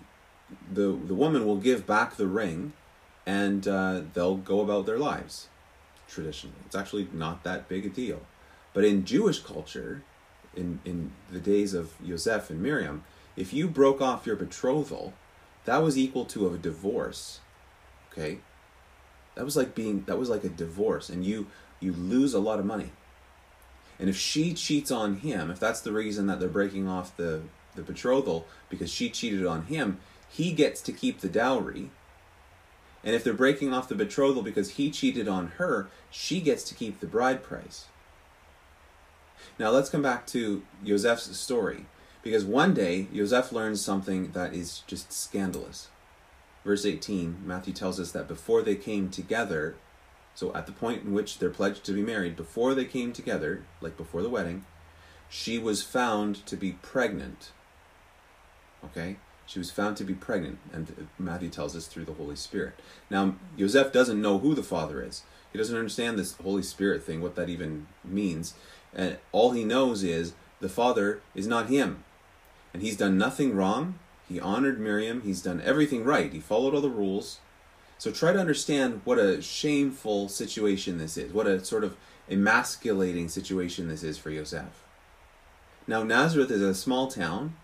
the 0.73 0.93
the 1.07 1.15
woman 1.15 1.47
will 1.47 1.57
give 1.57 1.87
back 1.87 2.17
the 2.17 2.27
ring, 2.27 2.73
and 3.27 3.69
uh, 3.69 4.03
they'll 4.15 4.37
go 4.37 4.61
about 4.61 4.87
their 4.87 4.99
lives. 4.99 5.49
Traditionally, 6.09 6.57
it's 6.67 6.77
actually 6.77 7.09
not 7.13 7.43
that 7.45 7.69
big 7.69 7.87
a 7.87 7.89
deal, 7.89 8.21
but 8.75 8.85
in 8.85 9.05
Jewish 9.05 9.41
culture 9.41 10.03
in, 10.55 10.81
in 10.85 11.13
the 11.31 11.41
days 11.41 11.75
of 11.75 11.93
Yosef 12.03 12.51
and 12.51 12.63
Miriam, 12.63 13.05
if 13.37 13.53
you 13.53 13.69
broke 13.69 14.01
off 14.01 14.27
your 14.27 14.37
betrothal, 14.37 15.15
that 15.65 15.83
was 15.83 15.97
equal 15.97 16.25
to 16.27 16.53
a 16.53 16.59
divorce. 16.59 17.41
Okay? 18.11 18.39
That 19.35 19.45
was 19.45 19.57
like 19.57 19.75
being 19.75 20.05
that 20.07 20.19
was 20.19 20.29
like 20.29 20.45
a 20.45 20.49
divorce 20.49 21.09
and 21.09 21.25
you 21.25 21.47
you 21.81 21.93
lose 21.93 22.35
a 22.35 22.41
lot 22.41 22.59
of 22.59 22.67
money. 22.67 22.91
And 23.99 24.09
if 24.09 24.17
she 24.17 24.53
cheats 24.55 24.91
on 24.91 25.17
him, 25.17 25.51
if 25.51 25.61
that's 25.61 25.81
the 25.81 25.93
reason 25.93 26.27
that 26.27 26.41
they're 26.41 26.49
breaking 26.49 26.89
off 26.89 27.17
the 27.17 27.43
the 27.75 27.83
betrothal 27.83 28.47
because 28.69 28.93
she 28.93 29.09
cheated 29.11 29.47
on 29.47 29.65
him, 29.65 29.99
he 30.29 30.53
gets 30.53 30.81
to 30.83 30.93
keep 30.93 31.21
the 31.21 31.29
dowry. 31.29 31.91
And 33.05 33.15
if 33.15 33.25
they're 33.25 33.33
breaking 33.33 33.73
off 33.73 33.89
the 33.89 33.95
betrothal 33.95 34.43
because 34.43 34.73
he 34.73 34.91
cheated 34.91 35.29
on 35.29 35.49
her, 35.59 35.89
she 36.11 36.41
gets 36.41 36.63
to 36.65 36.75
keep 36.75 37.01
the 37.01 37.07
bride 37.07 37.43
price. 37.43 37.87
Now 39.59 39.71
let's 39.71 39.91
come 39.91 40.03
back 40.03 40.27
to 40.29 40.63
Joseph's 40.85 41.37
story, 41.37 41.87
because 42.23 42.45
one 42.45 42.75
day 42.75 43.09
Joseph 43.13 43.53
learns 43.53 43.85
something 43.85 44.33
that 44.33 44.55
is 44.55 44.83
just 44.87 45.13
scandalous. 45.13 45.89
Verse 46.65 46.85
18, 46.85 47.43
Matthew 47.45 47.73
tells 47.73 47.99
us 47.99 48.13
that 48.13 48.29
before 48.29 48.63
they 48.63 48.77
came 48.77 49.11
together, 49.11 49.75
so 50.35 50.55
at 50.55 50.67
the 50.67 50.73
point 50.73 51.03
in 51.03 51.13
which 51.13 51.39
they're 51.39 51.51
pledged 51.51 51.85
to 51.85 51.93
be 51.93 52.03
married, 52.03 52.37
before 52.37 52.75
they 52.75 52.85
came 52.85 53.13
together, 53.13 53.65
like 53.81 53.97
before 53.97 54.23
the 54.23 54.31
wedding, 54.31 54.65
she 55.29 55.59
was 55.59 55.83
found 55.83 56.47
to 56.47 56.57
be 56.57 56.73
pregnant. 56.73 57.51
Okay? 58.85 59.17
She 59.47 59.59
was 59.59 59.71
found 59.71 59.97
to 59.97 60.05
be 60.05 60.15
pregnant, 60.15 60.59
and 60.73 61.09
Matthew 61.19 61.49
tells 61.49 61.75
us 61.75 61.87
through 61.87 62.05
the 62.05 62.15
Holy 62.15 62.37
Spirit. 62.37 62.75
Now, 63.11 63.35
Joseph 63.59 63.93
doesn't 63.93 64.23
know 64.23 64.39
who 64.39 64.55
the 64.55 64.63
father 64.63 65.03
is. 65.03 65.25
He 65.53 65.59
doesn't 65.59 65.77
understand 65.77 66.19
this 66.19 66.35
Holy 66.37 66.63
Spirit 66.63 67.03
thing, 67.03 67.21
what 67.21 67.35
that 67.35 67.49
even 67.49 67.89
means. 68.05 68.55
And 68.95 69.19
all 69.33 69.51
he 69.51 69.65
knows 69.65 70.03
is 70.03 70.33
the 70.61 70.69
father 70.69 71.21
is 71.35 71.47
not 71.47 71.69
him. 71.69 72.05
And 72.73 72.83
he's 72.83 72.97
done 72.97 73.19
nothing 73.19 73.55
wrong. 73.55 73.99
He 74.33 74.41
honored 74.41 74.81
Miriam. 74.81 75.21
He's 75.21 75.43
done 75.43 75.61
everything 75.63 76.05
right. 76.05 76.33
He 76.33 76.41
followed 76.41 76.75
all 76.75 76.81
the 76.81 76.89
rules. 76.89 77.39
So 77.99 78.11
try 78.11 78.33
to 78.33 78.39
understand 78.41 79.03
what 79.05 79.19
a 79.19 79.43
shameful 79.43 80.29
situation 80.29 80.97
this 80.99 81.17
is. 81.17 81.33
What 81.33 81.47
a 81.47 81.63
sort 81.65 81.85
of 81.85 81.97
emasculating 82.31 83.29
situation 83.29 83.89
this 83.89 84.03
is 84.03 84.17
for 84.17 84.31
Yosef. 84.31 84.85
Now, 85.87 86.03
Nazareth 86.03 86.51
is 86.51 86.63
a 86.63 86.75
small 86.75 87.09
town, 87.09 87.57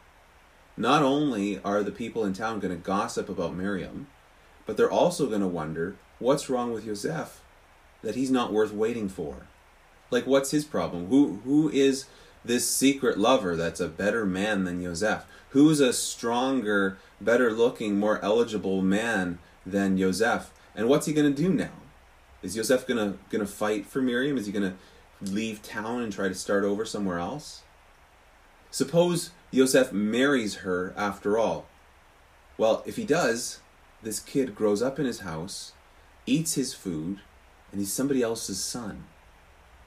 not 0.77 1.03
only 1.03 1.61
are 1.63 1.83
the 1.83 1.91
people 1.91 2.25
in 2.25 2.35
town 2.35 2.61
going 2.61 2.77
to 2.77 2.83
gossip 2.83 3.29
about 3.29 3.57
Miriam, 3.57 4.09
but 4.67 4.77
they're 4.77 4.91
also 4.91 5.27
going 5.27 5.41
to 5.41 5.49
wonder 5.49 5.97
what's 6.19 6.51
wrong 6.51 6.73
with 6.73 6.85
Yosef 6.85 7.41
that 8.03 8.15
he's 8.15 8.31
not 8.31 8.53
worth 8.53 8.73
waiting 8.73 9.09
for. 9.09 9.47
Like, 10.11 10.27
what's 10.27 10.51
his 10.51 10.65
problem? 10.65 11.07
Who 11.09 11.41
who 11.45 11.69
is 11.71 12.07
this 12.49 12.69
secret 12.69 13.17
lover 13.17 13.55
that's 13.55 13.78
a 13.78 13.88
better 13.88 14.26
man 14.26 14.64
than 14.64 14.83
Yosef? 14.83 15.25
Who's 15.50 15.78
a 15.78 15.93
stronger, 15.93 16.99
better 17.21 17.52
looking, 17.52 17.99
more 17.99 18.19
eligible 18.25 18.83
man 18.83 19.38
than 19.64 19.97
Yosef? 19.97 20.50
And 20.75 20.88
what's 20.88 21.07
he 21.07 21.12
going 21.12 21.33
to 21.33 21.43
do 21.43 21.50
now? 21.50 21.71
Is 22.43 22.57
Yosef 22.57 22.87
going 22.87 23.19
to 23.31 23.47
fight 23.47 23.87
for 23.87 24.02
Miriam? 24.02 24.37
Is 24.37 24.47
he 24.47 24.52
going 24.52 24.73
to 24.73 25.33
leave 25.33 25.62
town 25.62 26.02
and 26.02 26.12
try 26.12 26.28
to 26.28 26.35
start 26.35 26.64
over 26.64 26.85
somewhere 26.85 27.19
else? 27.19 27.62
Suppose 28.71 29.31
Yosef 29.50 29.93
marries 29.93 30.57
her 30.57 30.93
after 30.97 31.38
all. 31.38 31.67
Well, 32.57 32.83
if 32.87 32.97
he 32.97 33.05
does, 33.05 33.61
this 34.02 34.21
kid 34.21 34.55
grows 34.55 34.83
up 34.83 34.99
in 34.99 35.07
his 35.07 35.21
house, 35.21 35.73
eats 36.26 36.55
his 36.55 36.75
food, 36.75 37.21
and 37.73 37.81
he's 37.81 37.93
somebody 37.93 38.23
else's 38.23 38.62
son. 38.62 39.05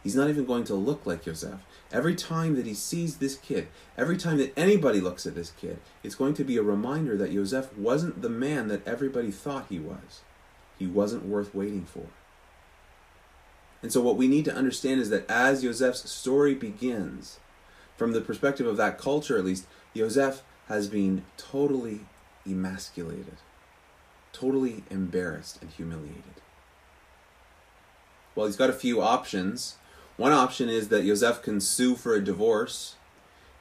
He's 0.04 0.16
not 0.16 0.30
even 0.30 0.46
going 0.46 0.64
to 0.66 0.76
look 0.76 1.06
like 1.06 1.26
Yosef. 1.26 1.60
Every 1.92 2.16
time 2.16 2.56
that 2.56 2.66
he 2.66 2.74
sees 2.74 3.18
this 3.18 3.36
kid, 3.36 3.68
every 3.98 4.18
time 4.18 4.38
that 4.38 4.58
anybody 4.58 5.00
looks 5.00 5.26
at 5.26 5.36
this 5.36 5.52
kid, 5.52 5.80
it's 6.04 6.16
going 6.16 6.34
to 6.36 6.44
be 6.44 6.58
a 6.58 6.64
reminder 6.64 7.16
that 7.18 7.32
Yosef 7.32 7.76
wasn't 7.78 8.22
the 8.22 8.30
man 8.30 8.68
that 8.70 8.88
everybody 8.88 9.30
thought 9.30 9.68
he 9.70 9.80
was. 9.80 10.22
He 10.80 10.88
wasn't 10.88 11.26
worth 11.26 11.54
waiting 11.54 11.86
for. 11.86 12.08
And 13.84 13.92
so, 13.92 14.02
what 14.02 14.18
we 14.18 14.28
need 14.28 14.46
to 14.46 14.56
understand 14.56 15.02
is 15.02 15.10
that 15.10 15.30
as 15.30 15.64
Yosef's 15.64 16.10
story 16.10 16.56
begins, 16.56 17.40
from 17.98 18.14
the 18.14 18.22
perspective 18.22 18.66
of 18.66 18.78
that 18.78 18.98
culture 18.98 19.38
at 19.38 19.46
least, 19.46 19.68
Yosef 19.94 20.42
has 20.68 20.88
been 20.88 21.24
totally 21.38 22.02
emasculated, 22.48 23.38
totally 24.34 24.84
embarrassed 24.90 25.62
and 25.62 25.70
humiliated. 25.72 26.42
Well, 28.34 28.46
he's 28.46 28.56
got 28.56 28.70
a 28.70 28.74
few 28.74 29.02
options. 29.02 29.76
One 30.18 30.32
option 30.32 30.70
is 30.70 30.90
that 30.90 31.04
Yosef 31.04 31.42
can 31.42 31.60
sue 31.60 31.96
for 31.96 32.14
a 32.14 32.24
divorce. 32.24 32.96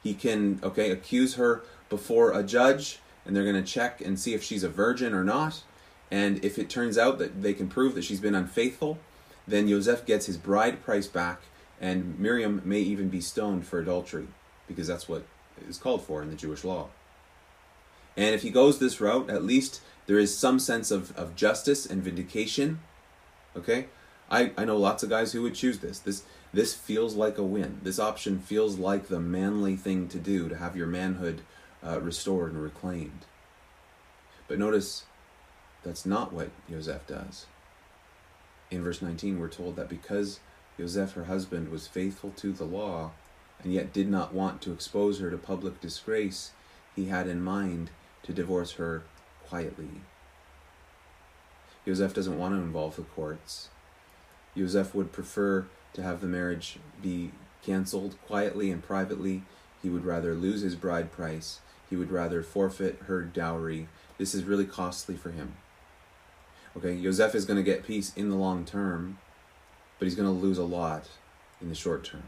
He 0.03 0.13
can, 0.13 0.59
okay, 0.63 0.91
accuse 0.91 1.35
her 1.35 1.63
before 1.89 2.31
a 2.31 2.43
judge, 2.43 2.99
and 3.25 3.35
they're 3.35 3.43
going 3.43 3.55
to 3.55 3.71
check 3.71 4.01
and 4.01 4.19
see 4.19 4.33
if 4.33 4.43
she's 4.43 4.63
a 4.63 4.69
virgin 4.69 5.13
or 5.13 5.23
not. 5.23 5.63
And 6.09 6.43
if 6.43 6.59
it 6.59 6.69
turns 6.69 6.97
out 6.97 7.19
that 7.19 7.41
they 7.41 7.53
can 7.53 7.67
prove 7.67 7.95
that 7.95 8.03
she's 8.03 8.19
been 8.19 8.35
unfaithful, 8.35 8.99
then 9.47 9.67
Yosef 9.67 10.05
gets 10.05 10.25
his 10.25 10.37
bride 10.37 10.83
price 10.83 11.07
back, 11.07 11.41
and 11.79 12.19
Miriam 12.19 12.61
may 12.65 12.79
even 12.79 13.09
be 13.09 13.21
stoned 13.21 13.65
for 13.65 13.79
adultery, 13.79 14.27
because 14.67 14.87
that's 14.87 15.09
what 15.09 15.25
is 15.67 15.77
called 15.77 16.03
for 16.03 16.21
in 16.21 16.29
the 16.29 16.35
Jewish 16.35 16.63
law. 16.63 16.89
And 18.17 18.35
if 18.35 18.41
he 18.41 18.49
goes 18.49 18.79
this 18.79 18.99
route, 18.99 19.29
at 19.29 19.43
least 19.43 19.81
there 20.05 20.19
is 20.19 20.37
some 20.37 20.59
sense 20.59 20.91
of, 20.91 21.17
of 21.17 21.35
justice 21.35 21.85
and 21.85 22.03
vindication. 22.03 22.79
Okay? 23.55 23.87
I, 24.31 24.53
I 24.57 24.63
know 24.63 24.77
lots 24.77 25.03
of 25.03 25.09
guys 25.09 25.33
who 25.33 25.41
would 25.41 25.55
choose 25.55 25.79
this. 25.79 25.99
This 25.99 26.23
this 26.53 26.73
feels 26.73 27.15
like 27.15 27.37
a 27.37 27.43
win. 27.43 27.79
This 27.83 27.99
option 27.99 28.39
feels 28.39 28.77
like 28.77 29.07
the 29.07 29.19
manly 29.19 29.75
thing 29.75 30.07
to 30.07 30.17
do 30.17 30.49
to 30.49 30.57
have 30.57 30.75
your 30.75 30.87
manhood 30.87 31.41
uh, 31.85 31.99
restored 32.01 32.53
and 32.53 32.61
reclaimed. 32.61 33.25
But 34.47 34.59
notice 34.59 35.03
that's 35.83 36.05
not 36.05 36.33
what 36.33 36.49
Yosef 36.67 37.07
does. 37.07 37.45
In 38.69 38.83
verse 38.83 39.01
19, 39.01 39.39
we're 39.39 39.49
told 39.49 39.75
that 39.75 39.89
because 39.89 40.39
Yosef, 40.77 41.13
her 41.13 41.25
husband, 41.25 41.69
was 41.69 41.87
faithful 41.87 42.31
to 42.37 42.51
the 42.51 42.65
law 42.65 43.11
and 43.63 43.73
yet 43.73 43.93
did 43.93 44.09
not 44.09 44.33
want 44.33 44.61
to 44.61 44.71
expose 44.73 45.19
her 45.19 45.29
to 45.29 45.37
public 45.37 45.79
disgrace, 45.81 46.51
he 46.95 47.05
had 47.05 47.27
in 47.27 47.41
mind 47.41 47.91
to 48.23 48.33
divorce 48.33 48.73
her 48.73 49.03
quietly. 49.47 50.01
Yosef 51.85 52.13
doesn't 52.13 52.37
want 52.37 52.53
to 52.53 52.61
involve 52.61 52.95
the 52.95 53.03
courts. 53.03 53.69
Yosef 54.53 54.93
would 54.93 55.11
prefer 55.11 55.65
to 55.93 56.03
have 56.03 56.21
the 56.21 56.27
marriage 56.27 56.77
be 57.01 57.31
cancelled 57.63 58.15
quietly 58.27 58.71
and 58.71 58.83
privately. 58.83 59.43
He 59.81 59.89
would 59.89 60.05
rather 60.05 60.33
lose 60.33 60.61
his 60.61 60.75
bride 60.75 61.11
price. 61.11 61.59
He 61.89 61.95
would 61.95 62.11
rather 62.11 62.43
forfeit 62.43 62.99
her 63.07 63.21
dowry. 63.21 63.87
This 64.17 64.33
is 64.33 64.43
really 64.43 64.65
costly 64.65 65.15
for 65.15 65.31
him. 65.31 65.55
Okay, 66.77 66.93
Yosef 66.93 67.35
is 67.35 67.45
going 67.45 67.57
to 67.57 67.63
get 67.63 67.85
peace 67.85 68.13
in 68.15 68.29
the 68.29 68.35
long 68.35 68.63
term, 68.63 69.17
but 69.99 70.05
he's 70.05 70.15
going 70.15 70.27
to 70.27 70.31
lose 70.31 70.57
a 70.57 70.63
lot 70.63 71.09
in 71.61 71.67
the 71.69 71.75
short 71.75 72.03
term. 72.03 72.23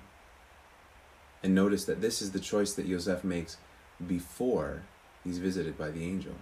And 1.42 1.56
notice 1.56 1.86
that 1.86 2.02
this 2.02 2.22
is 2.22 2.32
the 2.32 2.40
choice 2.40 2.74
that 2.74 2.86
Yosef 2.86 3.24
makes 3.24 3.58
before 4.06 4.84
he's 5.24 5.38
visited 5.38 5.78
by 5.78 5.92
the 5.92 6.04
angel. 6.04 6.36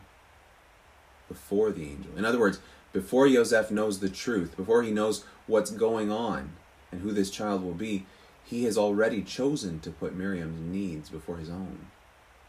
Before 1.27 1.71
the 1.71 1.83
angel. 1.83 2.11
In 2.17 2.25
other 2.25 2.39
words, 2.39 2.59
before 2.93 3.27
Yosef 3.27 3.71
knows 3.71 3.99
the 3.99 4.09
truth, 4.09 4.57
before 4.57 4.83
he 4.83 4.91
knows 4.91 5.23
what's 5.47 5.71
going 5.71 6.11
on 6.11 6.51
and 6.91 7.01
who 7.01 7.11
this 7.11 7.31
child 7.31 7.63
will 7.63 7.73
be, 7.73 8.05
he 8.43 8.65
has 8.65 8.77
already 8.77 9.21
chosen 9.21 9.79
to 9.79 9.91
put 9.91 10.15
Miriam's 10.15 10.59
needs 10.59 11.09
before 11.09 11.37
his 11.37 11.49
own. 11.49 11.87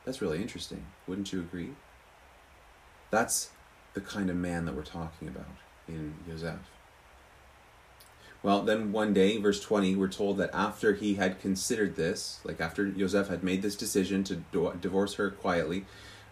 That's 0.05 0.21
really 0.21 0.43
interesting. 0.43 0.87
Wouldn't 1.07 1.33
you 1.33 1.41
agree? 1.41 1.71
That's 3.11 3.51
the 3.95 4.01
kind 4.01 4.31
of 4.31 4.37
man 4.37 4.65
that 4.65 4.75
we're 4.75 4.83
talking 4.83 5.29
about 5.29 5.47
in 5.87 6.15
Yosef. 6.27 6.59
Well, 8.43 8.63
then 8.63 8.91
one 8.91 9.15
day, 9.15 9.37
verse 9.39 9.61
20, 9.61 9.95
we're 9.95 10.09
told 10.09 10.39
that 10.39 10.51
after 10.53 10.95
he 10.95 11.15
had 11.15 11.41
considered 11.41 11.95
this, 11.95 12.41
like 12.43 12.61
after 12.61 12.85
Yosef 12.89 13.29
had 13.29 13.45
made 13.45 13.63
this 13.63 13.77
decision 13.77 14.25
to 14.25 14.43
divorce 14.81 15.15
her 15.15 15.31
quietly, 15.31 15.85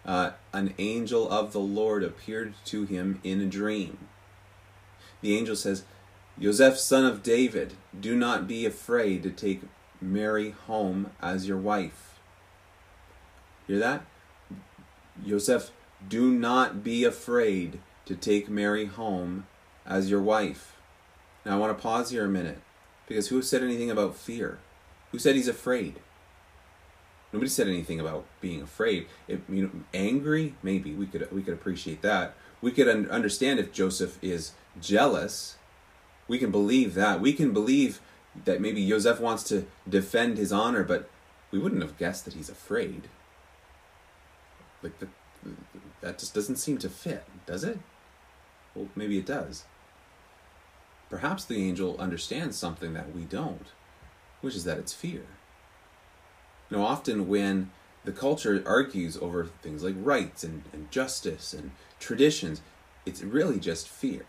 uh, 0.05 0.31
an 0.53 0.73
angel 0.77 1.29
of 1.29 1.53
the 1.53 1.59
Lord 1.59 2.03
appeared 2.03 2.53
to 2.65 2.85
him 2.85 3.19
in 3.23 3.41
a 3.41 3.45
dream. 3.45 3.97
The 5.21 5.37
angel 5.37 5.55
says, 5.55 5.83
Joseph, 6.39 6.79
son 6.79 7.05
of 7.05 7.21
David, 7.21 7.73
do 7.99 8.15
not 8.15 8.47
be 8.47 8.65
afraid 8.65 9.21
to 9.23 9.29
take 9.29 9.61
Mary 10.01 10.51
home 10.51 11.11
as 11.21 11.47
your 11.47 11.57
wife. 11.57 12.19
Hear 13.67 13.79
that? 13.79 14.05
Joseph, 15.25 15.71
do 16.07 16.31
not 16.31 16.83
be 16.83 17.03
afraid 17.03 17.79
to 18.05 18.15
take 18.15 18.49
Mary 18.49 18.85
home 18.85 19.45
as 19.85 20.09
your 20.09 20.21
wife. 20.21 20.75
Now 21.45 21.55
I 21.55 21.59
want 21.59 21.77
to 21.77 21.81
pause 21.81 22.09
here 22.09 22.25
a 22.25 22.29
minute 22.29 22.59
because 23.07 23.27
who 23.27 23.41
said 23.41 23.63
anything 23.63 23.91
about 23.91 24.15
fear? 24.15 24.59
Who 25.11 25.19
said 25.19 25.35
he's 25.35 25.47
afraid? 25.47 25.99
Nobody 27.33 27.49
said 27.49 27.67
anything 27.67 27.99
about 27.99 28.25
being 28.41 28.61
afraid. 28.61 29.07
If, 29.27 29.39
you 29.47 29.63
know, 29.63 29.71
angry, 29.93 30.55
maybe 30.61 30.93
we 30.93 31.05
could 31.05 31.31
we 31.31 31.41
could 31.41 31.53
appreciate 31.53 32.01
that. 32.01 32.35
We 32.61 32.71
could 32.71 32.87
un- 32.87 33.09
understand 33.09 33.59
if 33.59 33.71
Joseph 33.71 34.17
is 34.21 34.51
jealous. 34.79 35.57
We 36.27 36.37
can 36.37 36.51
believe 36.51 36.93
that. 36.95 37.21
We 37.21 37.33
can 37.33 37.51
believe 37.53 38.01
that 38.45 38.61
maybe 38.61 38.87
Joseph 38.87 39.19
wants 39.19 39.43
to 39.45 39.65
defend 39.87 40.37
his 40.37 40.51
honor, 40.51 40.83
but 40.83 41.09
we 41.51 41.59
wouldn't 41.59 41.81
have 41.81 41.97
guessed 41.97 42.25
that 42.25 42.33
he's 42.33 42.49
afraid. 42.49 43.09
Like 44.83 44.99
the, 44.99 45.07
that 46.01 46.19
just 46.19 46.33
doesn't 46.33 46.57
seem 46.57 46.77
to 46.79 46.89
fit, 46.89 47.23
does 47.45 47.63
it? 47.63 47.79
Well, 48.75 48.87
maybe 48.95 49.17
it 49.17 49.25
does. 49.25 49.65
Perhaps 51.09 51.45
the 51.45 51.57
angel 51.57 51.97
understands 51.99 52.57
something 52.57 52.93
that 52.93 53.13
we 53.13 53.23
don't, 53.23 53.67
which 54.39 54.55
is 54.55 54.63
that 54.63 54.77
it's 54.77 54.93
fear. 54.93 55.23
You 56.71 56.77
know, 56.77 56.85
often 56.85 57.27
when 57.27 57.69
the 58.05 58.13
culture 58.13 58.63
argues 58.65 59.17
over 59.17 59.45
things 59.61 59.83
like 59.83 59.95
rights 59.97 60.43
and, 60.43 60.63
and 60.71 60.89
justice 60.89 61.53
and 61.53 61.71
traditions, 61.99 62.61
it's 63.05 63.21
really 63.21 63.59
just 63.59 63.89
fear. 63.89 64.25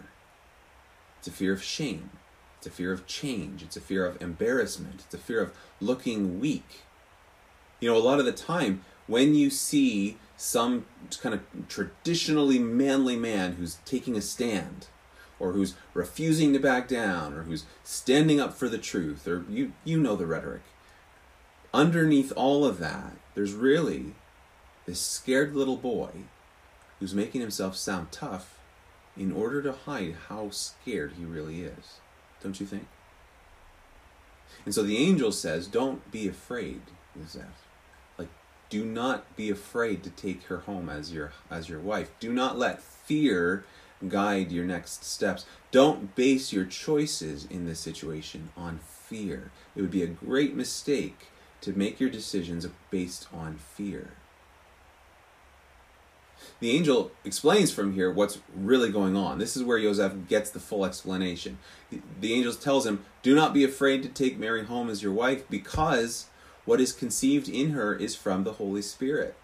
It's 1.18 1.28
a 1.28 1.30
fear 1.30 1.52
of 1.52 1.62
shame. 1.62 2.10
It's 2.58 2.66
a 2.66 2.70
fear 2.70 2.92
of 2.92 3.06
change. 3.06 3.62
It's 3.62 3.76
a 3.76 3.80
fear 3.80 4.04
of 4.04 4.20
embarrassment. 4.20 5.02
It's 5.04 5.14
a 5.14 5.18
fear 5.18 5.40
of 5.40 5.52
looking 5.80 6.40
weak. 6.40 6.82
You 7.78 7.90
know, 7.90 7.96
a 7.96 7.98
lot 7.98 8.18
of 8.18 8.24
the 8.24 8.32
time, 8.32 8.84
when 9.06 9.36
you 9.36 9.48
see 9.48 10.18
some 10.36 10.84
kind 11.20 11.34
of 11.34 11.42
traditionally 11.68 12.58
manly 12.58 13.16
man 13.16 13.52
who's 13.54 13.78
taking 13.84 14.16
a 14.16 14.20
stand, 14.20 14.88
or 15.38 15.52
who's 15.52 15.74
refusing 15.94 16.52
to 16.52 16.58
back 16.58 16.88
down, 16.88 17.34
or 17.34 17.44
who's 17.44 17.66
standing 17.84 18.40
up 18.40 18.54
for 18.54 18.68
the 18.68 18.78
truth, 18.78 19.28
or 19.28 19.44
you, 19.48 19.72
you 19.84 19.98
know 19.98 20.16
the 20.16 20.26
rhetoric 20.26 20.62
underneath 21.72 22.32
all 22.36 22.64
of 22.64 22.78
that, 22.78 23.16
there's 23.34 23.52
really 23.52 24.14
this 24.86 25.00
scared 25.00 25.54
little 25.54 25.76
boy 25.76 26.10
who's 26.98 27.14
making 27.14 27.40
himself 27.40 27.76
sound 27.76 28.12
tough 28.12 28.58
in 29.16 29.32
order 29.32 29.62
to 29.62 29.72
hide 29.72 30.16
how 30.28 30.50
scared 30.50 31.12
he 31.18 31.24
really 31.24 31.62
is. 31.62 32.00
Don't 32.42 32.58
you 32.60 32.66
think? 32.66 32.86
And 34.64 34.74
so 34.74 34.82
the 34.82 34.96
angel 34.96 35.32
says, 35.32 35.66
Don't 35.66 36.10
be 36.10 36.28
afraid, 36.28 36.82
Yosef. 37.16 37.66
Like, 38.18 38.28
do 38.68 38.84
not 38.84 39.36
be 39.36 39.50
afraid 39.50 40.02
to 40.04 40.10
take 40.10 40.44
her 40.44 40.58
home 40.58 40.88
as 40.88 41.12
your 41.12 41.32
as 41.50 41.68
your 41.68 41.80
wife. 41.80 42.10
Do 42.20 42.32
not 42.32 42.58
let 42.58 42.82
fear 42.82 43.64
guide 44.08 44.50
your 44.50 44.64
next 44.64 45.04
steps. 45.04 45.44
Don't 45.70 46.14
base 46.14 46.52
your 46.52 46.64
choices 46.64 47.46
in 47.46 47.66
this 47.66 47.80
situation 47.80 48.50
on 48.56 48.78
fear. 48.78 49.50
It 49.76 49.80
would 49.80 49.90
be 49.90 50.02
a 50.02 50.08
great 50.08 50.54
mistake 50.54 51.28
to 51.62 51.72
make 51.72 51.98
your 51.98 52.10
decisions 52.10 52.66
based 52.90 53.26
on 53.32 53.56
fear. 53.56 54.10
the 56.60 56.70
angel 56.70 57.10
explains 57.24 57.72
from 57.72 57.94
here 57.94 58.10
what's 58.10 58.38
really 58.54 58.90
going 58.90 59.16
on. 59.16 59.38
This 59.38 59.56
is 59.56 59.64
where 59.64 59.80
Joseph 59.80 60.28
gets 60.28 60.50
the 60.50 60.60
full 60.60 60.84
explanation. 60.84 61.58
The 62.20 62.34
angel 62.34 62.52
tells 62.52 62.86
him, 62.86 63.04
Do 63.22 63.34
not 63.34 63.54
be 63.54 63.64
afraid 63.64 64.02
to 64.02 64.08
take 64.08 64.38
Mary 64.38 64.64
home 64.64 64.88
as 64.88 65.02
your 65.02 65.12
wife, 65.12 65.48
because 65.48 66.26
what 66.64 66.80
is 66.80 66.92
conceived 66.92 67.48
in 67.48 67.70
her 67.70 67.94
is 67.94 68.14
from 68.14 68.44
the 68.44 68.54
Holy 68.54 68.82
Spirit. 68.82 69.34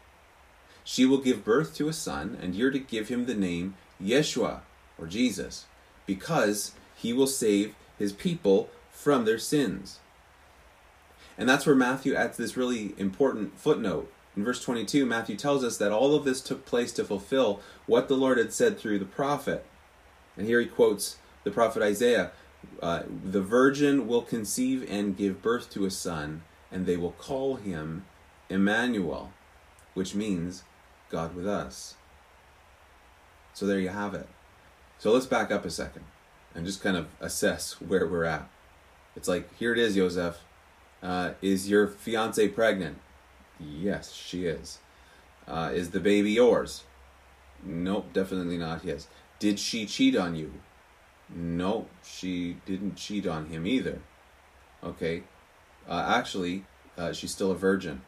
She 0.84 1.04
will 1.04 1.18
give 1.18 1.44
birth 1.44 1.74
to 1.76 1.88
a 1.88 1.92
son, 1.92 2.38
and 2.40 2.54
you're 2.54 2.70
to 2.70 2.78
give 2.78 3.08
him 3.08 3.26
the 3.26 3.34
name 3.34 3.74
Yeshua, 4.02 4.60
or 4.96 5.06
Jesus, 5.06 5.66
because 6.06 6.72
he 6.96 7.12
will 7.12 7.26
save 7.26 7.74
his 7.98 8.12
people 8.12 8.70
from 8.90 9.24
their 9.24 9.38
sins. 9.38 9.98
And 11.38 11.48
that's 11.48 11.64
where 11.64 11.76
Matthew 11.76 12.14
adds 12.14 12.36
this 12.36 12.56
really 12.56 12.94
important 12.98 13.56
footnote. 13.58 14.12
In 14.36 14.44
verse 14.44 14.62
22, 14.62 15.06
Matthew 15.06 15.36
tells 15.36 15.62
us 15.62 15.78
that 15.78 15.92
all 15.92 16.14
of 16.14 16.24
this 16.24 16.40
took 16.40 16.66
place 16.66 16.92
to 16.92 17.04
fulfill 17.04 17.60
what 17.86 18.08
the 18.08 18.16
Lord 18.16 18.38
had 18.38 18.52
said 18.52 18.78
through 18.78 18.98
the 18.98 19.04
prophet. 19.04 19.64
And 20.36 20.46
here 20.46 20.60
he 20.60 20.66
quotes 20.66 21.16
the 21.44 21.50
prophet 21.52 21.82
Isaiah 21.82 22.32
uh, 22.82 23.04
The 23.24 23.40
virgin 23.40 24.08
will 24.08 24.22
conceive 24.22 24.84
and 24.90 25.16
give 25.16 25.40
birth 25.40 25.70
to 25.70 25.86
a 25.86 25.90
son, 25.90 26.42
and 26.72 26.86
they 26.86 26.96
will 26.96 27.12
call 27.12 27.54
him 27.56 28.04
Emmanuel, 28.48 29.32
which 29.94 30.14
means 30.14 30.64
God 31.08 31.34
with 31.34 31.46
us. 31.46 31.94
So 33.54 33.66
there 33.66 33.80
you 33.80 33.88
have 33.88 34.14
it. 34.14 34.28
So 34.98 35.12
let's 35.12 35.26
back 35.26 35.50
up 35.50 35.64
a 35.64 35.70
second 35.70 36.04
and 36.54 36.66
just 36.66 36.82
kind 36.82 36.96
of 36.96 37.06
assess 37.20 37.80
where 37.80 38.06
we're 38.06 38.24
at. 38.24 38.48
It's 39.16 39.28
like, 39.28 39.52
here 39.56 39.72
it 39.72 39.78
is, 39.78 39.94
Joseph. 39.94 40.38
Uh, 41.02 41.32
is 41.40 41.68
your 41.68 41.86
fiance 41.86 42.48
pregnant? 42.48 42.98
Yes, 43.60 44.12
she 44.12 44.46
is. 44.46 44.78
Uh, 45.46 45.70
is 45.72 45.90
the 45.90 46.00
baby 46.00 46.32
yours? 46.32 46.84
Nope, 47.62 48.12
definitely 48.12 48.58
not 48.58 48.82
his. 48.82 49.08
Did 49.38 49.58
she 49.58 49.86
cheat 49.86 50.16
on 50.16 50.36
you? 50.36 50.52
No, 51.28 51.86
she 52.02 52.56
didn't 52.66 52.96
cheat 52.96 53.26
on 53.26 53.46
him 53.46 53.66
either. 53.66 54.00
Okay, 54.82 55.24
uh, 55.88 56.14
actually, 56.16 56.64
uh, 56.96 57.12
she's 57.12 57.32
still 57.32 57.50
a 57.50 57.56
virgin. 57.56 58.02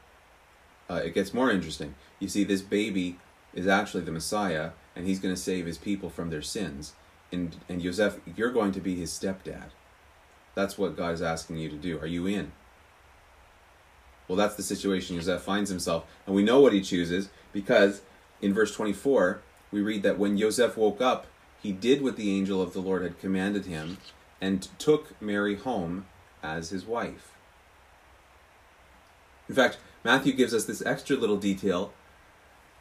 Uh, 0.88 1.02
it 1.04 1.14
gets 1.14 1.34
more 1.34 1.50
interesting. 1.50 1.94
You 2.18 2.28
see, 2.28 2.44
this 2.44 2.62
baby 2.62 3.18
is 3.54 3.66
actually 3.66 4.04
the 4.04 4.12
Messiah, 4.12 4.70
and 4.96 5.06
he's 5.06 5.20
going 5.20 5.34
to 5.34 5.40
save 5.40 5.66
his 5.66 5.78
people 5.78 6.10
from 6.10 6.30
their 6.30 6.42
sins. 6.42 6.94
And 7.32 7.56
and 7.68 7.80
Joseph, 7.80 8.18
you're 8.36 8.52
going 8.52 8.72
to 8.72 8.80
be 8.80 8.96
his 8.96 9.10
stepdad. 9.12 9.70
That's 10.54 10.76
what 10.76 10.96
God 10.96 11.14
is 11.14 11.22
asking 11.22 11.58
you 11.58 11.68
to 11.68 11.76
do. 11.76 11.98
Are 11.98 12.06
you 12.06 12.26
in? 12.26 12.52
Well, 14.30 14.36
that's 14.36 14.54
the 14.54 14.62
situation 14.62 15.16
Joseph 15.16 15.42
finds 15.42 15.70
himself, 15.70 16.04
and 16.24 16.36
we 16.36 16.44
know 16.44 16.60
what 16.60 16.72
he 16.72 16.82
chooses 16.82 17.30
because 17.52 18.02
in 18.40 18.54
verse 18.54 18.72
24 18.72 19.40
we 19.72 19.80
read 19.80 20.04
that 20.04 20.20
when 20.20 20.38
Joseph 20.38 20.76
woke 20.76 21.00
up, 21.00 21.26
he 21.60 21.72
did 21.72 22.00
what 22.00 22.14
the 22.14 22.30
angel 22.30 22.62
of 22.62 22.72
the 22.72 22.78
Lord 22.78 23.02
had 23.02 23.18
commanded 23.18 23.66
him, 23.66 23.98
and 24.40 24.68
took 24.78 25.20
Mary 25.20 25.56
home 25.56 26.06
as 26.44 26.70
his 26.70 26.86
wife. 26.86 27.32
In 29.48 29.56
fact, 29.56 29.78
Matthew 30.04 30.32
gives 30.32 30.54
us 30.54 30.64
this 30.64 30.86
extra 30.86 31.16
little 31.16 31.36
detail 31.36 31.92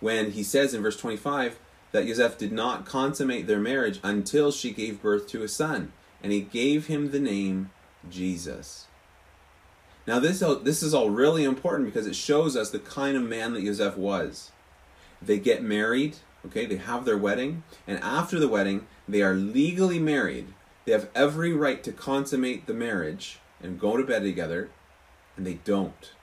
when 0.02 0.34
he 0.34 0.44
says 0.44 0.76
in 0.76 0.84
verse 0.84 0.98
25 0.98 1.58
that 1.94 2.06
Joseph 2.06 2.38
did 2.38 2.52
not 2.52 2.86
consummate 2.86 3.48
their 3.48 3.60
marriage 3.60 4.00
until 4.04 4.52
she 4.52 4.70
gave 4.70 5.02
birth 5.02 5.28
to 5.30 5.42
a 5.42 5.48
son, 5.48 5.94
and 6.22 6.32
he 6.32 6.42
gave 6.42 6.86
him 6.86 7.10
the 7.10 7.20
name 7.20 7.72
Jesus. 8.08 8.86
Now 10.08 10.20
this 10.20 10.40
this 10.64 10.82
is 10.82 10.94
all 10.94 11.10
really 11.10 11.44
important 11.44 11.88
because 11.92 12.08
it 12.08 12.16
shows 12.16 12.56
us 12.56 12.70
the 12.70 12.80
kind 12.80 13.16
of 13.16 13.24
man 13.24 13.54
that 13.54 13.64
Joseph 13.64 13.98
was. 13.98 14.52
They 15.22 15.38
get 15.38 15.62
married, 15.62 16.18
okay? 16.46 16.66
They 16.66 16.78
have 16.78 17.06
their 17.06 17.18
wedding, 17.18 17.64
and 17.86 18.00
after 18.00 18.40
the 18.40 18.48
wedding, 18.48 18.88
they 19.08 19.22
are 19.22 19.34
legally 19.36 20.00
married. 20.00 20.54
They 20.86 20.94
have 20.94 21.10
every 21.14 21.54
right 21.54 21.84
to 21.84 21.92
consummate 21.92 22.66
the 22.66 22.74
marriage 22.74 23.40
and 23.62 23.80
go 23.80 23.98
to 23.98 24.04
bed 24.04 24.24
together, 24.24 24.70
and 25.36 25.46
they 25.46 25.56
don't. 25.56 26.14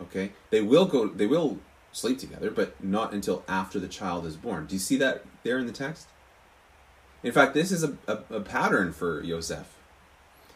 Okay? 0.00 0.32
They 0.50 0.60
will 0.60 0.84
go 0.86 1.08
they 1.08 1.26
will 1.26 1.58
sleep 1.92 2.18
together, 2.18 2.50
but 2.50 2.82
not 2.84 3.12
until 3.12 3.42
after 3.48 3.80
the 3.80 3.88
child 3.88 4.26
is 4.26 4.36
born. 4.36 4.66
Do 4.66 4.74
you 4.74 4.78
see 4.78 4.96
that 4.96 5.24
there 5.42 5.58
in 5.58 5.66
the 5.66 5.72
text? 5.72 6.08
In 7.22 7.32
fact, 7.32 7.54
this 7.54 7.72
is 7.72 7.82
a, 7.82 7.96
a, 8.06 8.18
a 8.30 8.40
pattern 8.40 8.92
for 8.92 9.22
Joseph. 9.22 9.74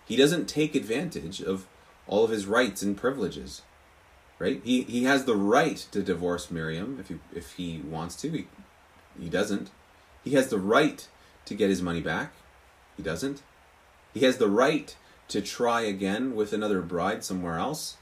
He 0.04 0.16
doesn't 0.16 0.48
take 0.48 0.74
advantage 0.74 1.40
of 1.40 1.66
all 2.10 2.24
of 2.24 2.30
his 2.30 2.44
rights 2.44 2.82
and 2.82 2.96
privileges. 2.96 3.62
Right? 4.38 4.60
He 4.64 4.82
he 4.82 5.04
has 5.04 5.24
the 5.24 5.36
right 5.36 5.76
to 5.92 6.02
divorce 6.02 6.50
Miriam 6.50 6.98
if 6.98 7.08
he 7.08 7.18
if 7.34 7.52
he 7.52 7.78
wants 7.78 8.16
to. 8.16 8.30
He, 8.30 8.46
he 9.18 9.28
doesn't. 9.28 9.70
He 10.24 10.32
has 10.32 10.48
the 10.48 10.58
right 10.58 11.06
to 11.46 11.54
get 11.54 11.70
his 11.70 11.80
money 11.80 12.00
back. 12.00 12.32
He 12.96 13.02
doesn't. 13.02 13.42
He 14.12 14.20
has 14.20 14.38
the 14.38 14.48
right 14.48 14.94
to 15.28 15.40
try 15.40 15.82
again 15.82 16.34
with 16.34 16.52
another 16.52 16.80
bride 16.80 17.22
somewhere 17.22 17.58
else. 17.58 17.96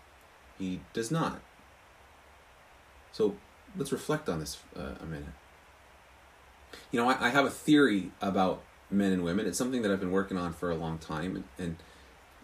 He 0.58 0.80
does 0.92 1.10
not. 1.10 1.40
So 3.12 3.36
let's 3.76 3.92
reflect 3.92 4.28
on 4.28 4.40
this 4.40 4.58
uh, 4.76 4.94
a 5.00 5.06
minute. 5.06 5.34
You 6.90 7.00
know, 7.00 7.08
I, 7.08 7.26
I, 7.26 7.28
have 7.30 7.44
a 7.44 7.50
theory 7.50 8.12
about 8.20 8.62
men 8.90 9.12
and 9.12 9.24
women. 9.24 9.46
It's 9.46 9.58
something 9.58 9.82
that 9.82 9.90
I've 9.90 10.00
been 10.00 10.12
working 10.12 10.36
on 10.36 10.52
for 10.52 10.70
a 10.70 10.74
long 10.74 10.98
time, 10.98 11.36
and, 11.36 11.44
and 11.58 11.76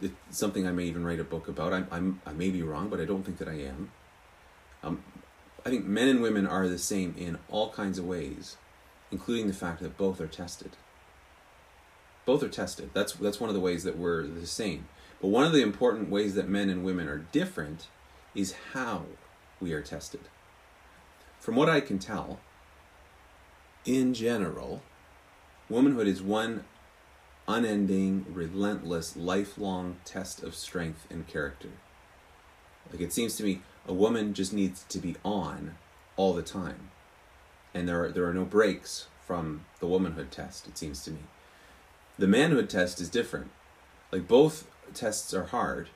it's 0.04 0.38
something 0.38 0.66
I 0.66 0.72
may 0.72 0.84
even 0.84 1.04
write 1.04 1.20
a 1.20 1.24
book 1.24 1.48
about. 1.48 1.72
I'm, 1.72 1.88
I'm, 1.90 2.20
I 2.26 2.32
may 2.32 2.50
be 2.50 2.62
wrong, 2.62 2.88
but 2.88 3.00
I 3.00 3.04
don't 3.04 3.24
think 3.24 3.38
that 3.38 3.48
I 3.48 3.60
am. 3.60 3.90
Um, 4.82 5.02
I 5.64 5.70
think 5.70 5.84
men 5.86 6.08
and 6.08 6.22
women 6.22 6.46
are 6.46 6.68
the 6.68 6.78
same 6.78 7.14
in 7.16 7.38
all 7.48 7.70
kinds 7.70 7.98
of 7.98 8.06
ways, 8.06 8.56
including 9.10 9.46
the 9.46 9.54
fact 9.54 9.80
that 9.80 9.96
both 9.96 10.20
are 10.20 10.26
tested. 10.26 10.72
Both 12.26 12.42
are 12.42 12.48
tested. 12.48 12.90
That's 12.94 13.14
that's 13.14 13.40
one 13.40 13.50
of 13.50 13.54
the 13.54 13.60
ways 13.60 13.84
that 13.84 13.98
we're 13.98 14.26
the 14.26 14.46
same. 14.46 14.88
But 15.20 15.28
one 15.28 15.44
of 15.44 15.52
the 15.52 15.62
important 15.62 16.10
ways 16.10 16.34
that 16.34 16.48
men 16.48 16.68
and 16.68 16.84
women 16.84 17.08
are 17.08 17.18
different 17.18 17.88
is 18.34 18.54
how 18.72 19.04
we 19.60 19.72
are 19.72 19.82
tested. 19.82 20.20
From 21.40 21.56
what 21.56 21.68
I 21.68 21.80
can 21.80 21.98
tell, 21.98 22.40
in 23.84 24.14
general, 24.14 24.82
womanhood 25.68 26.06
is 26.06 26.22
one 26.22 26.64
unending, 27.46 28.26
relentless, 28.28 29.16
lifelong 29.16 29.96
test 30.04 30.42
of 30.42 30.54
strength 30.54 31.06
and 31.10 31.26
character. 31.26 31.70
Like 32.90 33.00
it 33.00 33.12
seems 33.12 33.36
to 33.36 33.44
me, 33.44 33.62
a 33.86 33.92
woman 33.92 34.34
just 34.34 34.52
needs 34.52 34.84
to 34.88 34.98
be 34.98 35.16
on 35.24 35.76
all 36.16 36.32
the 36.32 36.42
time. 36.42 36.90
And 37.74 37.88
there 37.88 38.04
are, 38.04 38.10
there 38.10 38.26
are 38.26 38.34
no 38.34 38.44
breaks 38.44 39.06
from 39.26 39.64
the 39.80 39.86
womanhood 39.86 40.30
test, 40.30 40.66
it 40.68 40.78
seems 40.78 41.02
to 41.04 41.10
me. 41.10 41.20
The 42.18 42.28
manhood 42.28 42.70
test 42.70 43.00
is 43.00 43.08
different. 43.08 43.50
Like 44.12 44.28
both 44.28 44.68
tests 44.92 45.34
are 45.34 45.46
hard, 45.46 45.88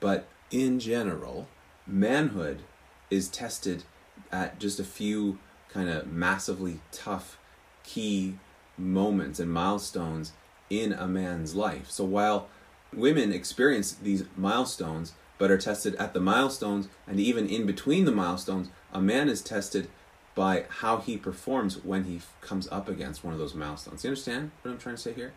but 0.00 0.26
in 0.50 0.80
general, 0.80 1.48
manhood 1.86 2.62
is 3.10 3.28
tested 3.28 3.84
at 4.30 4.58
just 4.58 4.80
a 4.80 4.84
few 4.84 5.38
kind 5.68 5.88
of 5.88 6.10
massively 6.10 6.80
tough 6.90 7.38
key 7.84 8.38
moments 8.76 9.38
and 9.38 9.50
milestones 9.50 10.32
in 10.72 10.92
a 10.92 11.06
man's 11.06 11.54
life. 11.54 11.90
So 11.90 12.04
while 12.04 12.48
women 12.94 13.32
experience 13.32 13.92
these 13.92 14.24
milestones 14.36 15.12
but 15.38 15.50
are 15.50 15.58
tested 15.58 15.94
at 15.96 16.14
the 16.14 16.20
milestones 16.20 16.88
and 17.06 17.20
even 17.20 17.46
in 17.46 17.66
between 17.66 18.04
the 18.04 18.12
milestones, 18.12 18.68
a 18.92 19.00
man 19.00 19.28
is 19.28 19.42
tested 19.42 19.88
by 20.34 20.64
how 20.68 20.98
he 20.98 21.16
performs 21.16 21.82
when 21.84 22.04
he 22.04 22.20
comes 22.40 22.66
up 22.70 22.88
against 22.88 23.22
one 23.22 23.34
of 23.34 23.38
those 23.38 23.54
milestones. 23.54 24.02
You 24.02 24.08
understand 24.08 24.50
what 24.62 24.70
I'm 24.70 24.78
trying 24.78 24.96
to 24.96 25.02
say 25.02 25.12
here? 25.12 25.32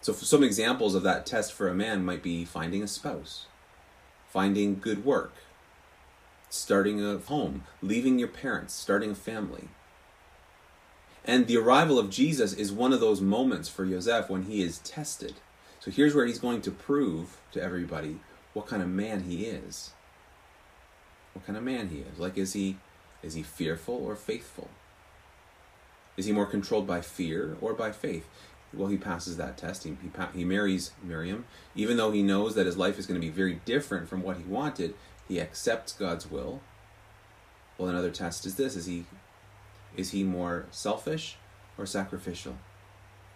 So, 0.00 0.12
some 0.12 0.44
examples 0.44 0.94
of 0.94 1.02
that 1.02 1.26
test 1.26 1.52
for 1.52 1.68
a 1.68 1.74
man 1.74 2.04
might 2.04 2.22
be 2.22 2.44
finding 2.44 2.82
a 2.82 2.86
spouse, 2.86 3.46
finding 4.28 4.78
good 4.78 5.04
work, 5.04 5.32
starting 6.50 7.04
a 7.04 7.18
home, 7.18 7.64
leaving 7.82 8.18
your 8.18 8.28
parents, 8.28 8.74
starting 8.74 9.10
a 9.10 9.16
family. 9.16 9.68
And 11.24 11.46
the 11.46 11.58
arrival 11.58 11.98
of 11.98 12.10
Jesus 12.10 12.52
is 12.52 12.72
one 12.72 12.92
of 12.92 13.00
those 13.00 13.20
moments 13.20 13.68
for 13.68 13.84
Joseph 13.84 14.30
when 14.30 14.44
he 14.44 14.62
is 14.62 14.78
tested. 14.78 15.34
So 15.80 15.90
here's 15.90 16.14
where 16.14 16.26
he's 16.26 16.38
going 16.38 16.62
to 16.62 16.70
prove 16.70 17.38
to 17.52 17.62
everybody 17.62 18.20
what 18.54 18.66
kind 18.66 18.82
of 18.82 18.88
man 18.88 19.24
he 19.24 19.44
is. 19.44 19.92
What 21.34 21.46
kind 21.46 21.56
of 21.56 21.62
man 21.62 21.88
he 21.88 21.98
is. 21.98 22.18
Like 22.18 22.38
is 22.38 22.54
he 22.54 22.76
is 23.22 23.34
he 23.34 23.42
fearful 23.42 23.94
or 23.94 24.16
faithful? 24.16 24.68
Is 26.16 26.26
he 26.26 26.32
more 26.32 26.46
controlled 26.46 26.86
by 26.86 27.00
fear 27.00 27.56
or 27.60 27.74
by 27.74 27.92
faith? 27.92 28.28
Well, 28.72 28.88
he 28.88 28.96
passes 28.96 29.36
that 29.36 29.56
test. 29.56 29.84
He, 29.84 29.90
he, 30.02 30.10
he 30.34 30.44
marries 30.44 30.90
Miriam. 31.02 31.46
Even 31.74 31.96
though 31.96 32.10
he 32.10 32.22
knows 32.22 32.54
that 32.54 32.66
his 32.66 32.76
life 32.76 32.98
is 32.98 33.06
going 33.06 33.20
to 33.20 33.26
be 33.26 33.32
very 33.32 33.60
different 33.64 34.08
from 34.08 34.22
what 34.22 34.36
he 34.36 34.42
wanted, 34.42 34.94
he 35.26 35.40
accepts 35.40 35.92
God's 35.92 36.30
will. 36.30 36.60
Well, 37.76 37.88
another 37.88 38.10
test 38.10 38.44
is 38.44 38.56
this: 38.56 38.76
is 38.76 38.86
he 38.86 39.06
is 39.98 40.12
he 40.12 40.22
more 40.22 40.66
selfish 40.70 41.36
or 41.76 41.84
sacrificial? 41.84 42.56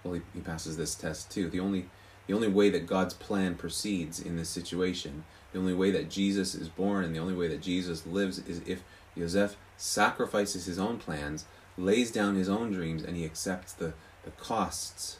Well, 0.02 0.14
he, 0.14 0.22
he 0.32 0.40
passes 0.40 0.76
this 0.76 0.94
test 0.94 1.30
too. 1.30 1.50
The 1.50 1.60
only 1.60 1.90
the 2.28 2.34
only 2.34 2.48
way 2.48 2.70
that 2.70 2.86
God's 2.86 3.14
plan 3.14 3.56
proceeds 3.56 4.20
in 4.20 4.36
this 4.36 4.48
situation, 4.48 5.24
the 5.52 5.58
only 5.58 5.74
way 5.74 5.90
that 5.90 6.08
Jesus 6.08 6.54
is 6.54 6.68
born, 6.68 7.04
and 7.04 7.14
the 7.14 7.18
only 7.18 7.34
way 7.34 7.48
that 7.48 7.60
Jesus 7.60 8.06
lives 8.06 8.38
is 8.38 8.62
if 8.64 8.84
Joseph 9.18 9.56
sacrifices 9.76 10.66
his 10.66 10.78
own 10.78 10.98
plans, 10.98 11.46
lays 11.76 12.12
down 12.12 12.36
his 12.36 12.48
own 12.48 12.70
dreams 12.70 13.02
and 13.02 13.16
he 13.16 13.24
accepts 13.24 13.72
the, 13.72 13.94
the 14.24 14.30
costs 14.30 15.18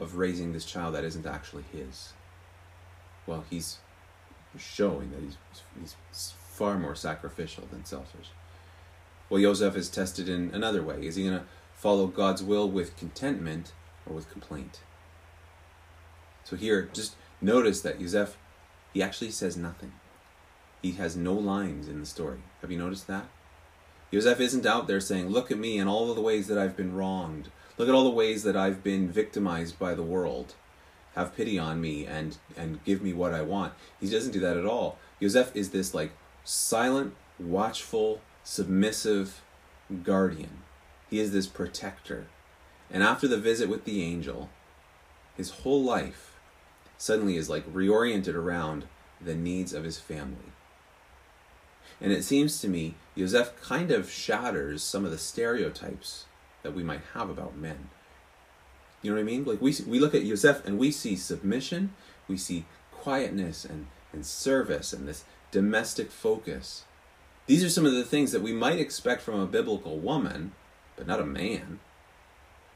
of 0.00 0.16
raising 0.16 0.52
this 0.52 0.64
child 0.64 0.94
that 0.94 1.04
isn't 1.04 1.26
actually 1.26 1.64
his. 1.72 2.14
Well, 3.26 3.44
he's 3.48 3.78
showing 4.58 5.12
that 5.12 5.20
he's, 5.20 5.36
he's 5.80 6.34
far 6.50 6.78
more 6.78 6.96
sacrificial 6.96 7.68
than 7.70 7.84
selfish. 7.84 8.30
Well, 9.30 9.40
Joseph 9.40 9.76
is 9.76 9.88
tested 9.88 10.28
in 10.28 10.50
another 10.52 10.82
way. 10.82 11.06
Is 11.06 11.14
he 11.14 11.22
going 11.22 11.38
to 11.38 11.44
follow 11.72 12.08
God's 12.08 12.42
will 12.42 12.68
with 12.68 12.96
contentment 12.96 13.72
or 14.04 14.14
with 14.14 14.28
complaint? 14.28 14.80
So 16.42 16.56
here, 16.56 16.90
just 16.92 17.14
notice 17.40 17.80
that 17.82 18.00
Joseph, 18.00 18.36
he 18.92 19.00
actually 19.00 19.30
says 19.30 19.56
nothing. 19.56 19.92
He 20.82 20.92
has 20.92 21.16
no 21.16 21.32
lines 21.32 21.86
in 21.86 22.00
the 22.00 22.06
story. 22.06 22.40
Have 22.60 22.72
you 22.72 22.78
noticed 22.78 23.06
that? 23.06 23.26
Joseph 24.12 24.40
isn't 24.40 24.66
out 24.66 24.88
there 24.88 25.00
saying, 25.00 25.28
Look 25.28 25.52
at 25.52 25.58
me 25.58 25.78
and 25.78 25.88
all 25.88 26.10
of 26.10 26.16
the 26.16 26.22
ways 26.22 26.48
that 26.48 26.58
I've 26.58 26.76
been 26.76 26.96
wronged. 26.96 27.50
Look 27.78 27.88
at 27.88 27.94
all 27.94 28.04
the 28.04 28.10
ways 28.10 28.42
that 28.42 28.56
I've 28.56 28.82
been 28.82 29.08
victimized 29.08 29.78
by 29.78 29.94
the 29.94 30.02
world. 30.02 30.54
Have 31.14 31.36
pity 31.36 31.56
on 31.56 31.80
me 31.80 32.04
and, 32.04 32.36
and 32.56 32.82
give 32.84 33.00
me 33.00 33.12
what 33.12 33.32
I 33.32 33.42
want. 33.42 33.74
He 34.00 34.10
doesn't 34.10 34.32
do 34.32 34.40
that 34.40 34.56
at 34.56 34.66
all. 34.66 34.98
Joseph 35.22 35.54
is 35.54 35.70
this 35.70 35.94
like 35.94 36.12
silent, 36.44 37.14
watchful, 37.38 38.20
submissive 38.50 39.42
guardian. 40.02 40.50
He 41.08 41.20
is 41.20 41.30
this 41.30 41.46
protector. 41.46 42.26
And 42.90 43.00
after 43.00 43.28
the 43.28 43.38
visit 43.38 43.68
with 43.68 43.84
the 43.84 44.02
angel, 44.02 44.50
his 45.36 45.50
whole 45.50 45.84
life 45.84 46.36
suddenly 46.98 47.36
is 47.36 47.48
like 47.48 47.72
reoriented 47.72 48.34
around 48.34 48.86
the 49.20 49.36
needs 49.36 49.72
of 49.72 49.84
his 49.84 50.00
family. 50.00 50.50
And 52.00 52.10
it 52.10 52.24
seems 52.24 52.60
to 52.60 52.66
me, 52.66 52.96
Joseph 53.16 53.52
kind 53.62 53.92
of 53.92 54.10
shatters 54.10 54.82
some 54.82 55.04
of 55.04 55.12
the 55.12 55.18
stereotypes 55.18 56.24
that 56.64 56.74
we 56.74 56.82
might 56.82 57.02
have 57.14 57.30
about 57.30 57.56
men. 57.56 57.88
You 59.00 59.12
know 59.12 59.14
what 59.14 59.22
I 59.22 59.26
mean? 59.26 59.44
Like 59.44 59.62
we 59.62 59.76
we 59.86 60.00
look 60.00 60.14
at 60.14 60.24
Joseph 60.26 60.66
and 60.66 60.76
we 60.76 60.90
see 60.90 61.14
submission, 61.14 61.94
we 62.26 62.36
see 62.36 62.64
quietness 62.90 63.64
and, 63.64 63.86
and 64.12 64.26
service 64.26 64.92
and 64.92 65.06
this 65.06 65.22
domestic 65.52 66.10
focus. 66.10 66.82
These 67.46 67.64
are 67.64 67.70
some 67.70 67.86
of 67.86 67.92
the 67.92 68.04
things 68.04 68.32
that 68.32 68.42
we 68.42 68.52
might 68.52 68.78
expect 68.78 69.22
from 69.22 69.40
a 69.40 69.46
biblical 69.46 69.98
woman, 69.98 70.52
but 70.96 71.06
not 71.06 71.20
a 71.20 71.26
man. 71.26 71.80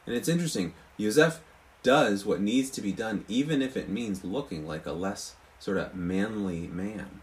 And 0.07 0.17
it's 0.17 0.29
interesting, 0.29 0.75
Joseph 0.99 1.41
does 1.83 2.25
what 2.25 2.41
needs 2.41 2.71
to 2.71 2.81
be 2.81 2.93
done, 2.93 3.25
even 3.29 3.63
if 3.63 3.77
it 3.77 3.89
means 3.89 4.25
looking 4.25 4.67
like 4.67 4.87
a 4.87 4.93
less 4.93 5.35
sort 5.59 5.77
of 5.77 5.95
manly 5.95 6.67
man. 6.67 7.21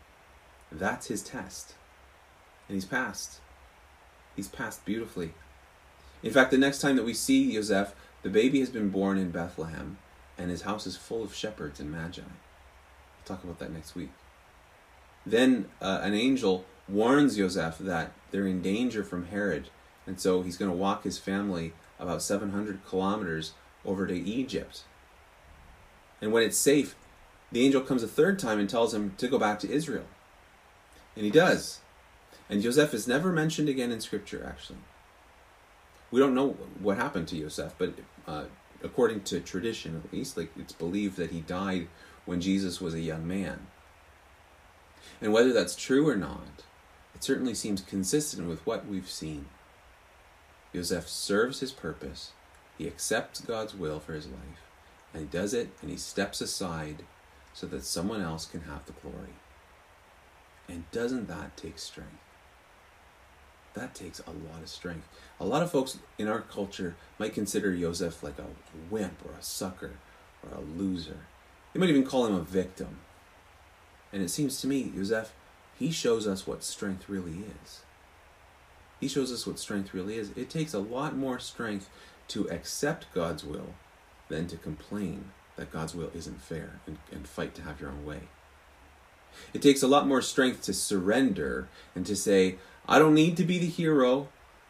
That's 0.71 1.07
his 1.07 1.21
test. 1.21 1.75
And 2.67 2.75
he's 2.75 2.85
passed. 2.85 3.39
He's 4.35 4.47
passed 4.47 4.85
beautifully. 4.85 5.33
In 6.23 6.31
fact, 6.31 6.51
the 6.51 6.57
next 6.57 6.79
time 6.79 6.95
that 6.95 7.05
we 7.05 7.13
see 7.13 7.53
Joseph, 7.53 7.93
the 8.21 8.29
baby 8.29 8.59
has 8.59 8.69
been 8.69 8.89
born 8.89 9.17
in 9.17 9.31
Bethlehem, 9.31 9.97
and 10.37 10.49
his 10.49 10.61
house 10.61 10.87
is 10.87 10.95
full 10.95 11.23
of 11.23 11.33
shepherds 11.33 11.79
and 11.79 11.91
magi. 11.91 12.21
We'll 12.21 13.25
talk 13.25 13.43
about 13.43 13.59
that 13.59 13.73
next 13.73 13.95
week. 13.95 14.11
Then 15.25 15.65
uh, 15.81 15.99
an 16.01 16.13
angel 16.13 16.65
warns 16.91 17.37
Joseph 17.37 17.77
that 17.79 18.11
they're 18.31 18.47
in 18.47 18.61
danger 18.61 19.03
from 19.03 19.27
Herod, 19.27 19.69
and 20.05 20.19
so 20.19 20.41
he's 20.41 20.57
going 20.57 20.71
to 20.71 20.77
walk 20.77 21.03
his 21.03 21.17
family 21.17 21.73
about 21.99 22.21
700 22.21 22.85
kilometers 22.85 23.53
over 23.85 24.07
to 24.07 24.19
Egypt. 24.19 24.83
And 26.21 26.31
when 26.31 26.43
it's 26.43 26.57
safe, 26.57 26.95
the 27.51 27.65
angel 27.65 27.81
comes 27.81 28.03
a 28.03 28.07
third 28.07 28.39
time 28.39 28.59
and 28.59 28.69
tells 28.69 28.93
him 28.93 29.13
to 29.17 29.27
go 29.27 29.37
back 29.37 29.59
to 29.59 29.71
Israel. 29.71 30.05
And 31.15 31.25
he 31.25 31.31
does. 31.31 31.79
And 32.49 32.61
Joseph 32.61 32.93
is 32.93 33.07
never 33.07 33.31
mentioned 33.31 33.69
again 33.69 33.91
in 33.91 34.01
Scripture, 34.01 34.45
actually. 34.47 34.79
We 36.11 36.19
don't 36.19 36.35
know 36.35 36.57
what 36.79 36.97
happened 36.97 37.27
to 37.29 37.39
Joseph, 37.39 37.73
but 37.77 37.93
uh, 38.27 38.45
according 38.83 39.21
to 39.21 39.39
tradition, 39.39 40.01
at 40.03 40.13
least, 40.13 40.37
like 40.37 40.51
it's 40.57 40.73
believed 40.73 41.17
that 41.17 41.31
he 41.31 41.41
died 41.41 41.87
when 42.25 42.41
Jesus 42.41 42.81
was 42.81 42.93
a 42.93 42.99
young 42.99 43.27
man. 43.27 43.67
And 45.21 45.33
whether 45.33 45.53
that's 45.53 45.75
true 45.75 46.07
or 46.07 46.15
not, 46.15 46.63
it 47.21 47.25
certainly 47.25 47.53
seems 47.53 47.81
consistent 47.81 48.47
with 48.47 48.65
what 48.65 48.87
we've 48.87 49.07
seen. 49.07 49.45
Joseph 50.73 51.07
serves 51.07 51.59
his 51.59 51.71
purpose 51.71 52.31
he 52.81 52.87
accepts 52.87 53.41
God's 53.41 53.75
will 53.75 53.99
for 53.99 54.13
his 54.13 54.25
life, 54.25 54.65
and 55.13 55.21
he 55.21 55.27
does 55.27 55.53
it, 55.53 55.69
and 55.83 55.91
he 55.91 55.97
steps 55.97 56.41
aside 56.41 57.03
so 57.53 57.67
that 57.67 57.83
someone 57.83 58.21
else 58.21 58.47
can 58.47 58.61
have 58.61 58.87
the 58.87 58.93
glory. 58.93 59.35
And 60.67 60.89
doesn't 60.89 61.27
that 61.27 61.55
take 61.55 61.77
strength? 61.77 62.09
That 63.75 63.93
takes 63.93 64.19
a 64.21 64.31
lot 64.31 64.63
of 64.63 64.67
strength. 64.67 65.07
A 65.39 65.45
lot 65.45 65.61
of 65.61 65.69
folks 65.69 65.99
in 66.17 66.27
our 66.27 66.41
culture 66.41 66.95
might 67.19 67.35
consider 67.35 67.77
Joseph 67.77 68.23
like 68.23 68.39
a 68.39 68.47
wimp 68.89 69.23
or 69.23 69.37
a 69.39 69.43
sucker 69.43 69.91
or 70.41 70.57
a 70.57 70.61
loser. 70.61 71.19
They 71.73 71.79
might 71.79 71.89
even 71.89 72.03
call 72.03 72.25
him 72.25 72.33
a 72.33 72.41
victim. 72.41 72.97
And 74.11 74.23
it 74.23 74.29
seems 74.29 74.59
to 74.61 74.67
me, 74.67 74.91
Joseph, 74.95 75.33
he 75.81 75.89
shows 75.89 76.27
us 76.27 76.45
what 76.45 76.63
strength 76.63 77.09
really 77.09 77.43
is. 77.63 77.81
He 78.99 79.07
shows 79.07 79.31
us 79.31 79.47
what 79.47 79.57
strength 79.57 79.95
really 79.95 80.15
is. 80.15 80.29
It 80.35 80.47
takes 80.47 80.75
a 80.75 80.79
lot 80.79 81.17
more 81.17 81.39
strength 81.39 81.89
to 82.27 82.47
accept 82.51 83.11
God's 83.15 83.43
will 83.43 83.73
than 84.29 84.45
to 84.49 84.57
complain 84.57 85.31
that 85.55 85.71
God's 85.71 85.95
will 85.95 86.11
isn't 86.13 86.39
fair 86.39 86.81
and, 86.85 86.99
and 87.11 87.27
fight 87.27 87.55
to 87.55 87.63
have 87.63 87.81
your 87.81 87.89
own 87.89 88.05
way. 88.05 88.29
It 89.55 89.63
takes 89.63 89.81
a 89.81 89.87
lot 89.87 90.07
more 90.07 90.21
strength 90.21 90.61
to 90.63 90.73
surrender 90.73 91.67
and 91.95 92.05
to 92.05 92.15
say, 92.15 92.57
I 92.87 92.99
don't 92.99 93.15
need 93.15 93.35
to 93.37 93.43
be 93.43 93.57
the 93.57 93.65
hero. 93.65 94.27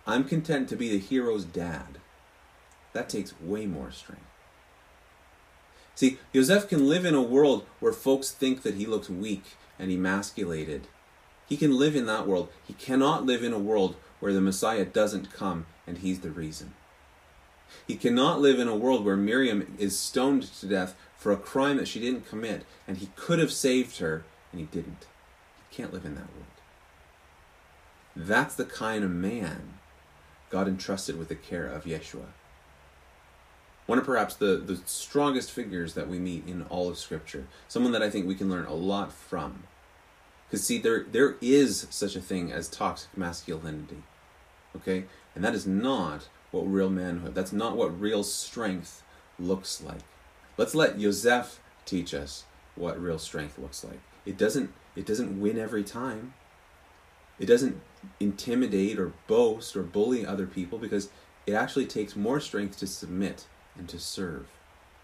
I'm 0.08 0.24
content 0.24 0.69
to 0.69 0.78
be 0.78 0.89
the 0.89 0.97
hero's 0.97 1.43
dad. 1.43 2.00
That 2.93 3.10
takes 3.10 3.38
way 3.41 3.65
more 3.65 3.91
strength. 3.91 4.24
See, 5.93 6.19
Joseph 6.34 6.69
can 6.69 6.88
live 6.88 7.04
in 7.04 7.15
a 7.15 7.21
world 7.21 7.65
where 7.82 7.91
folks 7.91 8.32
think 8.32 8.62
that 8.62 8.76
he 8.76 8.86
looks 8.86 9.10
weak 9.10 9.58
and 9.78 9.91
emasculated. 9.91 10.88
He 11.51 11.57
can 11.57 11.77
live 11.77 11.97
in 11.97 12.05
that 12.05 12.25
world. 12.25 12.47
He 12.65 12.71
cannot 12.75 13.25
live 13.25 13.43
in 13.43 13.51
a 13.51 13.59
world 13.59 13.97
where 14.21 14.31
the 14.31 14.39
Messiah 14.39 14.85
doesn't 14.85 15.33
come 15.33 15.65
and 15.85 15.97
he's 15.97 16.21
the 16.21 16.31
reason. 16.31 16.75
He 17.85 17.97
cannot 17.97 18.39
live 18.39 18.57
in 18.57 18.69
a 18.69 18.75
world 18.77 19.03
where 19.03 19.17
Miriam 19.17 19.75
is 19.77 19.99
stoned 19.99 20.43
to 20.43 20.65
death 20.65 20.95
for 21.17 21.33
a 21.33 21.37
crime 21.37 21.75
that 21.75 21.89
she 21.89 21.99
didn't 21.99 22.29
commit, 22.29 22.63
and 22.87 22.99
he 22.99 23.09
could 23.17 23.37
have 23.37 23.51
saved 23.51 23.97
her, 23.97 24.23
and 24.53 24.61
he 24.61 24.67
didn't. 24.67 25.07
He 25.69 25.75
can't 25.75 25.91
live 25.91 26.05
in 26.05 26.15
that 26.15 26.31
world. 26.33 26.45
That's 28.15 28.55
the 28.55 28.63
kind 28.63 29.03
of 29.03 29.11
man 29.11 29.73
God 30.49 30.69
entrusted 30.69 31.19
with 31.19 31.27
the 31.27 31.35
care 31.35 31.67
of 31.67 31.83
Yeshua. 31.83 32.27
One 33.87 33.97
of 33.97 34.05
perhaps 34.05 34.35
the, 34.35 34.55
the 34.55 34.79
strongest 34.85 35.51
figures 35.51 35.95
that 35.95 36.07
we 36.07 36.17
meet 36.17 36.47
in 36.47 36.61
all 36.69 36.87
of 36.87 36.97
Scripture. 36.97 37.47
Someone 37.67 37.91
that 37.91 38.01
I 38.01 38.09
think 38.09 38.25
we 38.25 38.35
can 38.35 38.49
learn 38.49 38.67
a 38.67 38.73
lot 38.73 39.11
from. 39.11 39.63
Because, 40.51 40.65
see, 40.65 40.79
there, 40.79 41.05
there 41.09 41.37
is 41.39 41.87
such 41.89 42.17
a 42.17 42.21
thing 42.21 42.51
as 42.51 42.67
toxic 42.67 43.15
masculinity. 43.15 44.03
Okay? 44.75 45.05
And 45.33 45.45
that 45.45 45.55
is 45.55 45.65
not 45.65 46.27
what 46.51 46.63
real 46.63 46.89
manhood, 46.89 47.33
that's 47.33 47.53
not 47.53 47.77
what 47.77 47.97
real 47.97 48.21
strength 48.21 49.01
looks 49.39 49.81
like. 49.81 50.01
Let's 50.57 50.75
let 50.75 50.99
Joseph 50.99 51.61
teach 51.85 52.13
us 52.13 52.43
what 52.75 53.01
real 53.01 53.17
strength 53.17 53.57
looks 53.57 53.85
like. 53.85 54.01
It 54.25 54.37
doesn't 54.37 54.73
it 54.93 55.05
doesn't 55.05 55.39
win 55.39 55.57
every 55.57 55.85
time. 55.85 56.33
It 57.39 57.45
doesn't 57.45 57.79
intimidate 58.19 58.99
or 58.99 59.13
boast 59.27 59.77
or 59.77 59.83
bully 59.83 60.25
other 60.25 60.45
people 60.45 60.77
because 60.77 61.09
it 61.47 61.53
actually 61.53 61.85
takes 61.85 62.17
more 62.17 62.41
strength 62.41 62.77
to 62.79 62.87
submit 62.87 63.47
and 63.77 63.87
to 63.87 63.97
serve 63.97 64.47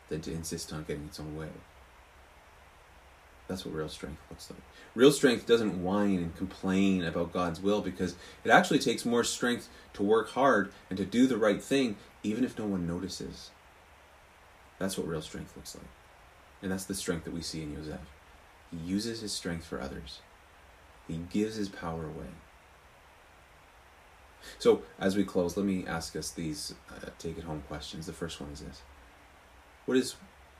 than 0.10 0.20
to 0.22 0.34
insist 0.34 0.74
on 0.74 0.84
getting 0.84 1.06
its 1.06 1.22
own 1.22 1.38
way. 1.38 1.48
That's 3.48 3.66
what 3.66 3.76
real 3.76 3.90
strength 3.90 4.22
looks 4.30 4.50
like. 4.50 4.60
Real 4.94 5.12
strength 5.12 5.46
doesn't 5.46 5.82
whine 5.82 6.18
and 6.18 6.36
complain 6.36 7.04
about 7.04 7.32
God's 7.32 7.62
will 7.62 7.82
because 7.82 8.16
it 8.44 8.50
actually 8.50 8.80
takes 8.80 9.06
more 9.06 9.24
strength 9.24 9.70
to 9.94 10.04
work 10.04 10.32
hard 10.32 10.72
and 10.90 10.98
to 10.98 11.06
do 11.06 11.28
the 11.28 11.38
right 11.38 11.62
thing, 11.62 11.96
even 12.24 12.44
if 12.44 12.60
no 12.60 12.66
one 12.66 12.86
notices. 12.88 13.52
That's 14.80 14.98
what 14.98 15.08
real 15.08 15.22
strength 15.22 15.56
looks 15.56 15.76
like. 15.76 15.86
And 16.62 16.72
that's 16.72 16.86
the 16.86 16.96
strength 16.96 17.24
that 17.26 17.34
we 17.34 17.42
see 17.42 17.64
in 17.64 17.76
Joseph. 17.76 18.00
He 18.72 18.78
uses 18.78 19.22
his 19.22 19.32
strength 19.32 19.66
for 19.66 19.80
others, 19.80 20.20
he 21.08 21.18
gives 21.30 21.56
his 21.56 21.70
power 21.70 22.04
away. 22.06 22.28
So, 24.60 24.84
as 25.00 25.16
we 25.16 25.24
close, 25.24 25.58
let 25.58 25.66
me 25.66 25.86
ask 25.88 26.16
us 26.16 26.32
these 26.32 26.74
uh, 26.90 27.10
take 27.18 27.38
it 27.38 27.44
home 27.44 27.64
questions. 27.68 28.06
The 28.06 28.14
first 28.14 28.40
one 28.40 28.52
is 28.52 28.62
this 28.62 28.82
What 29.86 29.98
is 29.98 30.16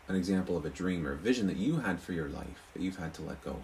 an 0.08 0.16
example 0.16 0.56
of 0.58 0.66
a 0.66 0.70
dream 0.70 1.06
or 1.06 1.14
a 1.14 1.18
vision 1.18 1.48
that 1.48 1.58
you 1.58 1.78
had 1.78 2.00
for 2.00 2.14
your 2.14 2.30
life 2.30 2.64
that 2.74 2.82
you've 2.82 2.98
had 2.98 3.14
to 3.16 3.22
let 3.22 3.44
go 3.44 3.52
of? 3.52 3.62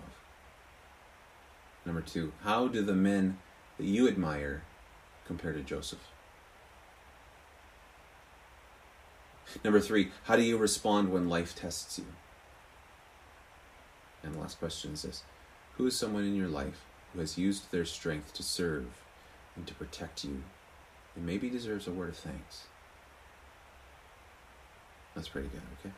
Number 1.86 2.02
two, 2.02 2.34
how 2.44 2.68
do 2.68 2.82
the 2.82 2.94
men 2.94 3.38
that 3.78 3.86
you 3.86 4.08
admire 4.08 4.64
compare 5.26 5.54
to 5.54 5.62
Joseph? 5.62 6.00
Number 9.64 9.80
three, 9.80 10.12
how 10.24 10.36
do 10.36 10.42
you 10.42 10.58
respond 10.58 11.12
when 11.12 11.30
life 11.30 11.56
tests 11.56 12.00
you? 12.00 12.06
And 14.24 14.34
the 14.34 14.40
last 14.40 14.60
question 14.60 14.94
is 14.94 15.02
this 15.04 15.24
Who 15.78 15.86
is 15.86 15.98
someone 15.98 16.24
in 16.24 16.36
your 16.36 16.48
life 16.48 16.86
who 17.14 17.20
has 17.20 17.38
used 17.38 17.72
their 17.72 17.86
strength 17.86 18.34
to 18.34 18.44
serve 18.44 18.88
and 19.56 19.68
to 19.68 19.74
protect 19.76 20.24
you 20.24 20.44
and 21.16 21.26
maybe 21.26 21.50
deserves 21.50 21.88
a 21.88 21.92
word 21.92 22.10
of 22.10 22.18
thanks. 22.18 22.64
That's 25.16 25.28
pretty 25.28 25.50
good, 25.50 25.62
okay? 25.80 25.94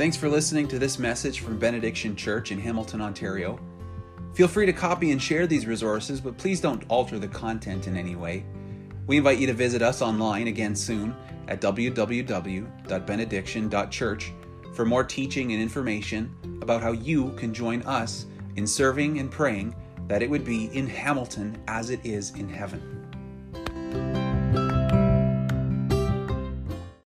Thanks 0.00 0.16
for 0.16 0.30
listening 0.30 0.66
to 0.68 0.78
this 0.78 0.98
message 0.98 1.40
from 1.40 1.58
Benediction 1.58 2.16
Church 2.16 2.52
in 2.52 2.58
Hamilton, 2.58 3.02
Ontario. 3.02 3.60
Feel 4.32 4.48
free 4.48 4.64
to 4.64 4.72
copy 4.72 5.10
and 5.10 5.20
share 5.20 5.46
these 5.46 5.66
resources, 5.66 6.22
but 6.22 6.38
please 6.38 6.58
don't 6.58 6.82
alter 6.88 7.18
the 7.18 7.28
content 7.28 7.86
in 7.86 7.98
any 7.98 8.16
way. 8.16 8.46
We 9.06 9.18
invite 9.18 9.36
you 9.36 9.46
to 9.48 9.52
visit 9.52 9.82
us 9.82 10.00
online 10.00 10.46
again 10.46 10.74
soon 10.74 11.14
at 11.48 11.60
www.benediction.church 11.60 14.32
for 14.72 14.86
more 14.86 15.04
teaching 15.04 15.52
and 15.52 15.60
information 15.60 16.34
about 16.62 16.80
how 16.80 16.92
you 16.92 17.32
can 17.32 17.52
join 17.52 17.82
us 17.82 18.24
in 18.56 18.66
serving 18.66 19.18
and 19.18 19.30
praying 19.30 19.76
that 20.08 20.22
it 20.22 20.30
would 20.30 20.46
be 20.46 20.74
in 20.74 20.86
Hamilton 20.86 21.62
as 21.68 21.90
it 21.90 22.00
is 22.04 22.30
in 22.36 22.48
heaven. 22.48 22.99